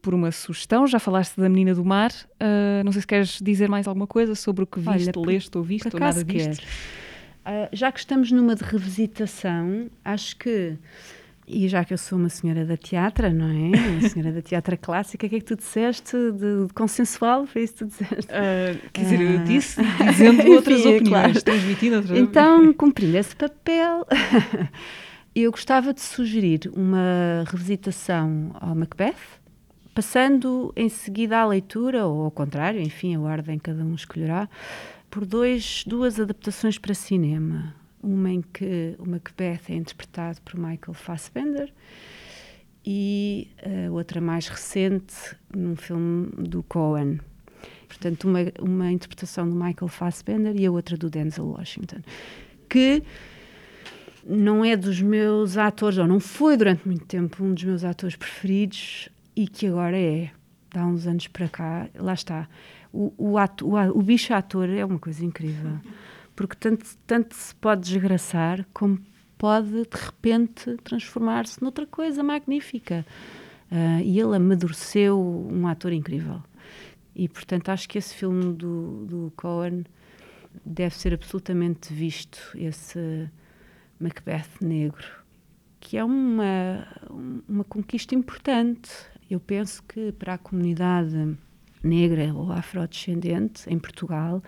[0.00, 0.86] por uma sugestão.
[0.86, 2.10] Já falaste da Menina do Mar.
[2.10, 5.58] Uh, não sei se queres dizer mais alguma coisa sobre o que viste, Olha, leste
[5.58, 6.64] ou viste ou nada disto.
[6.64, 10.78] Uh, já que estamos numa de revisitação, acho que
[11.52, 13.98] e já que eu sou uma senhora da teatra, não é?
[13.98, 17.46] Uma senhora da teatra clássica, o que é que tu disseste de, de consensual?
[17.46, 18.32] Foi isso que tu disseste?
[18.32, 21.42] Uh, quer dizer, eu disse, dizendo outras opiniões, claro.
[21.42, 24.06] transmitindo outras Então, cumprindo esse papel,
[25.34, 29.40] eu gostava de sugerir uma revisitação ao Macbeth,
[29.94, 34.48] passando em seguida à leitura, ou ao contrário, enfim, a ordem cada um escolherá,
[35.10, 40.94] por dois, duas adaptações para cinema uma em que o Macbeth é interpretado por Michael
[40.94, 41.72] Fassbender
[42.84, 47.20] e a outra mais recente num filme do Cohen.
[47.86, 52.00] Portanto, uma, uma interpretação do Michael Fassbender e a outra do Denzel Washington.
[52.68, 53.02] Que
[54.24, 58.16] não é dos meus atores, ou não foi durante muito tempo um dos meus atores
[58.16, 60.30] preferidos e que agora é.
[60.72, 62.48] Há uns anos para cá, lá está.
[62.92, 65.72] O, o, ato, o, o bicho ator é uma coisa incrível,
[66.40, 68.98] porque tanto, tanto se pode desgraçar como
[69.36, 73.04] pode de repente transformar-se noutra coisa magnífica.
[73.70, 76.42] Uh, e ele amadureceu um ator incrível.
[77.14, 79.84] E portanto acho que esse filme do, do Cohen
[80.64, 83.28] deve ser absolutamente visto, esse
[84.00, 85.04] Macbeth negro,
[85.78, 86.88] que é uma,
[87.46, 88.90] uma conquista importante.
[89.30, 91.36] Eu penso que para a comunidade
[91.82, 94.42] negra ou afrodescendente em Portugal,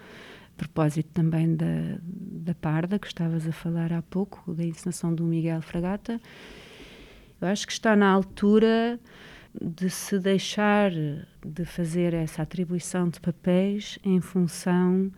[0.62, 5.60] propósito também da, da Parda, que estavas a falar há pouco, da encenação do Miguel
[5.60, 6.20] Fragata,
[7.40, 9.00] eu acho que está na altura
[9.60, 10.92] de se deixar
[11.44, 15.10] de fazer essa atribuição de papéis em função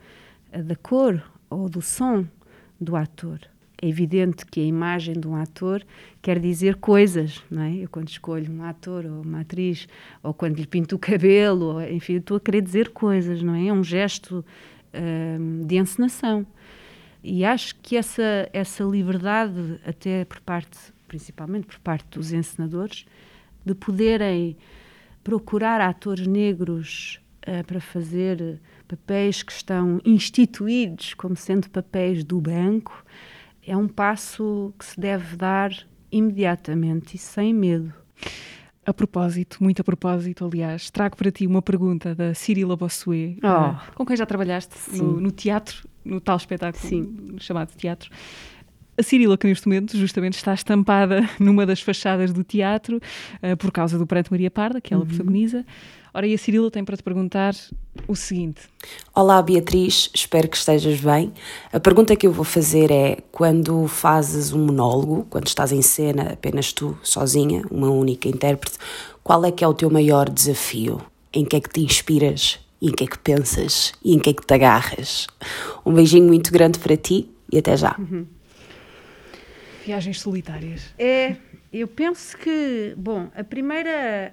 [0.51, 2.25] eh, da cor ou do som
[2.81, 3.39] do ator.
[3.81, 5.85] É evidente que a imagem de um ator
[6.21, 7.75] quer dizer coisas, não é?
[7.75, 9.87] Eu quando escolho um ator ou uma atriz,
[10.23, 13.67] ou quando lhe pinto o cabelo, ou, enfim, estou a querer dizer coisas, não é?
[13.67, 14.43] É um gesto
[15.65, 16.45] de encenação.
[17.23, 20.77] E acho que essa, essa liberdade, até por parte,
[21.07, 23.05] principalmente por parte dos encenadores,
[23.65, 24.55] de poderem
[25.23, 33.03] procurar atores negros uh, para fazer papéis que estão instituídos como sendo papéis do banco,
[33.65, 35.71] é um passo que se deve dar
[36.11, 37.91] imediatamente e sem medo.
[38.85, 43.47] A propósito, muito a propósito, aliás, trago para ti uma pergunta da Cirila Bossuet, oh.
[43.47, 47.35] uh, com quem já trabalhaste no, no, teatro, no tal espetáculo Sim.
[47.39, 48.11] chamado teatro.
[48.97, 53.71] A Cirila, que neste momento justamente está estampada numa das fachadas do teatro uh, por
[53.71, 55.09] causa do Pranto Maria Parda, que ela uhum.
[55.09, 55.65] protagoniza.
[56.15, 57.53] Ora, e a Cirila tem para te perguntar
[58.07, 58.61] o seguinte:
[59.13, 61.33] Olá, Beatriz, espero que estejas bem.
[61.73, 66.31] A pergunta que eu vou fazer é: quando fazes um monólogo, quando estás em cena,
[66.31, 68.77] apenas tu, sozinha, uma única intérprete,
[69.21, 71.01] qual é que é o teu maior desafio?
[71.33, 72.61] Em que é que te inspiras?
[72.81, 73.91] E em que é que pensas?
[74.01, 75.27] E em que é que te agarras?
[75.85, 77.93] Um beijinho muito grande para ti e até já.
[77.99, 78.25] Uhum.
[79.85, 80.93] Viagens solitárias.
[80.97, 81.35] É,
[81.73, 84.31] eu penso que, bom, a primeira,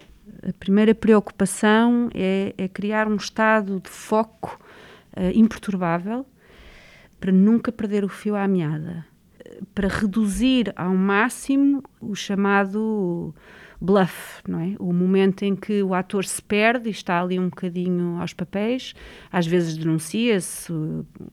[0.49, 4.59] a primeira preocupação é, é criar um estado de foco
[5.17, 6.27] uh, imperturbável
[7.21, 9.07] para nunca perder o fio à meada,
[9.75, 13.33] para reduzir ao máximo o chamado
[13.81, 14.75] bluff, não é?
[14.79, 18.95] O momento em que o ator se perde e está ali um bocadinho aos papéis,
[19.31, 20.73] às vezes denuncia-se,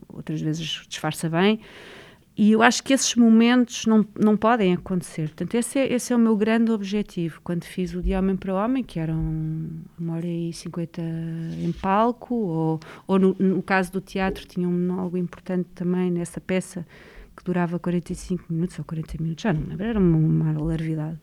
[0.08, 1.60] outras vezes disfarça bem,
[2.40, 5.28] e eu acho que esses momentos não, não podem acontecer.
[5.28, 7.38] Portanto, esse é, esse é o meu grande objetivo.
[7.44, 9.20] Quando fiz o De Homem para Homem, que eram
[9.98, 14.98] uma hora e cinquenta em palco, ou, ou no, no, caso do teatro, tinha um
[14.98, 16.86] algo importante também nessa peça
[17.36, 21.18] que durava 45 minutos ou 40 minutos, já não lembro, era uma, uma larvidade.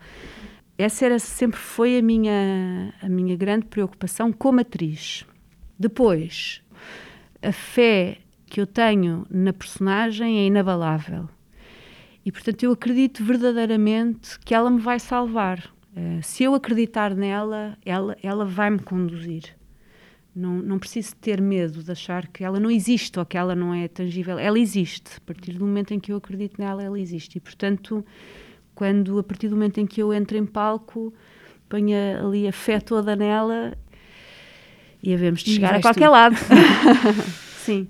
[0.77, 5.25] Essa era, sempre foi a minha, a minha grande preocupação como atriz.
[5.79, 6.61] Depois,
[7.41, 11.29] a fé que eu tenho na personagem é inabalável.
[12.25, 15.59] E, portanto, eu acredito verdadeiramente que ela me vai salvar.
[15.95, 19.55] Uh, se eu acreditar nela, ela, ela vai me conduzir.
[20.35, 23.73] Não, não preciso ter medo de achar que ela não existe ou que ela não
[23.73, 24.37] é tangível.
[24.37, 25.17] Ela existe.
[25.17, 27.37] A partir do momento em que eu acredito nela, ela existe.
[27.37, 28.05] E, portanto,
[28.75, 31.13] quando, a partir do momento em que eu entro em palco,
[31.67, 31.95] ponho
[32.25, 33.73] ali a fé toda nela
[35.01, 36.11] e havemos de chegar a qualquer tu.
[36.11, 36.35] lado.
[37.63, 37.87] Sim.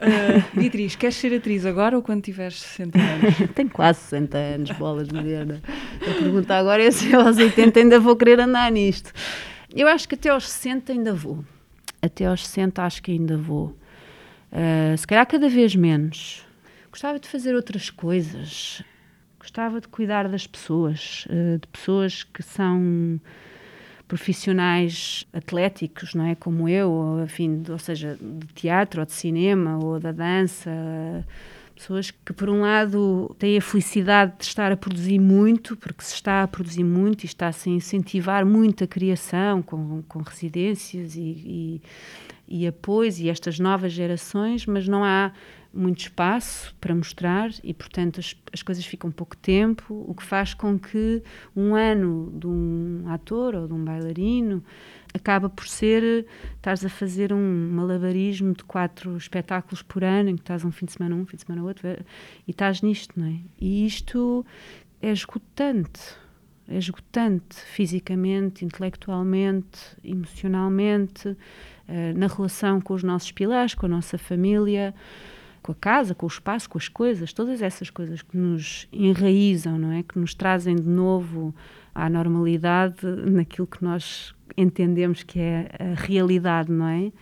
[0.00, 3.34] Uh, Beatriz, queres ser atriz agora ou quando tiveres 60 anos?
[3.54, 5.60] Tenho quase 60 anos, bolas de Mariana.
[6.00, 9.12] A pergunta agora é se eu aos 80 ainda vou querer andar nisto.
[9.74, 11.44] Eu acho que até aos 60 ainda vou.
[12.00, 13.76] Até aos 60 acho que ainda vou.
[14.50, 16.46] Uh, se calhar cada vez menos.
[16.90, 18.82] Gostava de fazer outras coisas.
[19.38, 23.20] Gostava de cuidar das pessoas, uh, de pessoas que são
[24.10, 26.34] profissionais atléticos, não é?
[26.34, 30.68] Como eu, enfim, ou seja, de teatro ou de cinema ou da dança.
[31.76, 36.14] Pessoas que, por um lado, têm a felicidade de estar a produzir muito, porque se
[36.14, 41.20] está a produzir muito e está-se a incentivar muito a criação com, com residências e,
[41.20, 41.82] e,
[42.48, 45.30] e apoios e estas novas gerações, mas não há
[45.72, 50.52] muito espaço para mostrar e, portanto, as, as coisas ficam pouco tempo, o que faz
[50.52, 51.22] com que
[51.54, 54.62] um ano de um ator ou de um bailarino
[55.14, 60.42] acaba por ser estás a fazer um malabarismo de quatro espetáculos por ano, em que
[60.42, 61.88] estás um fim de semana um, fim de semana outro,
[62.46, 63.36] e estás nisto, não é?
[63.60, 64.44] E isto
[65.00, 66.00] é esgotante,
[66.68, 71.36] é esgotante fisicamente, intelectualmente, emocionalmente, uh,
[72.16, 74.94] na relação com os nossos pilares, com a nossa família.
[75.62, 79.78] Com a casa, com o espaço, com as coisas, todas essas coisas que nos enraizam,
[79.78, 80.02] não é?
[80.02, 81.54] Que nos trazem de novo
[81.94, 87.12] à normalidade naquilo que nós entendemos que é a realidade, não é?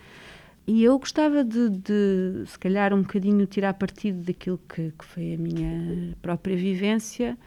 [0.66, 5.34] E eu gostava de, de se calhar, um bocadinho tirar partido daquilo que, que foi
[5.34, 7.38] a minha própria vivência,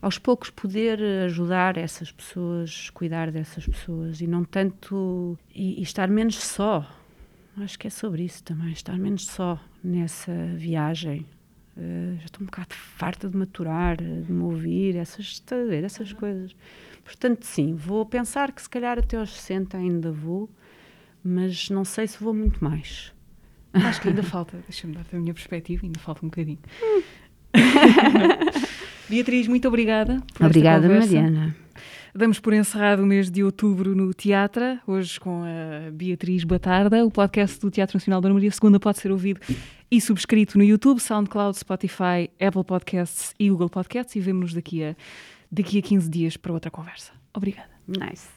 [0.00, 5.36] aos poucos poder ajudar essas pessoas, cuidar dessas pessoas e não tanto.
[5.52, 6.86] e, e estar menos só.
[7.56, 11.26] Acho que é sobre isso também, estar menos só nessa viagem.
[11.76, 15.42] Uh, já estou um bocado farta de maturar, de me ouvir, essas,
[15.82, 16.54] essas coisas.
[17.04, 20.48] Portanto, sim, vou pensar que se calhar até aos 60 ainda vou,
[21.22, 23.12] mas não sei se vou muito mais.
[23.72, 26.60] Acho que ainda falta, deixa-me dar a minha perspectiva, ainda falta um bocadinho.
[29.08, 30.22] Beatriz, muito obrigada.
[30.34, 31.56] Por obrigada, Mariana.
[32.16, 37.04] Damos por encerrado o mês de outubro no Teatro, hoje com a Beatriz Batarda.
[37.04, 39.40] O podcast do Teatro Nacional da Maria II pode ser ouvido
[39.90, 44.14] e subscrito no YouTube, SoundCloud, Spotify, Apple Podcasts e Google Podcasts.
[44.14, 44.94] E vemo-nos daqui a,
[45.50, 47.10] daqui a 15 dias para outra conversa.
[47.34, 47.70] Obrigada.
[47.88, 48.28] Nice.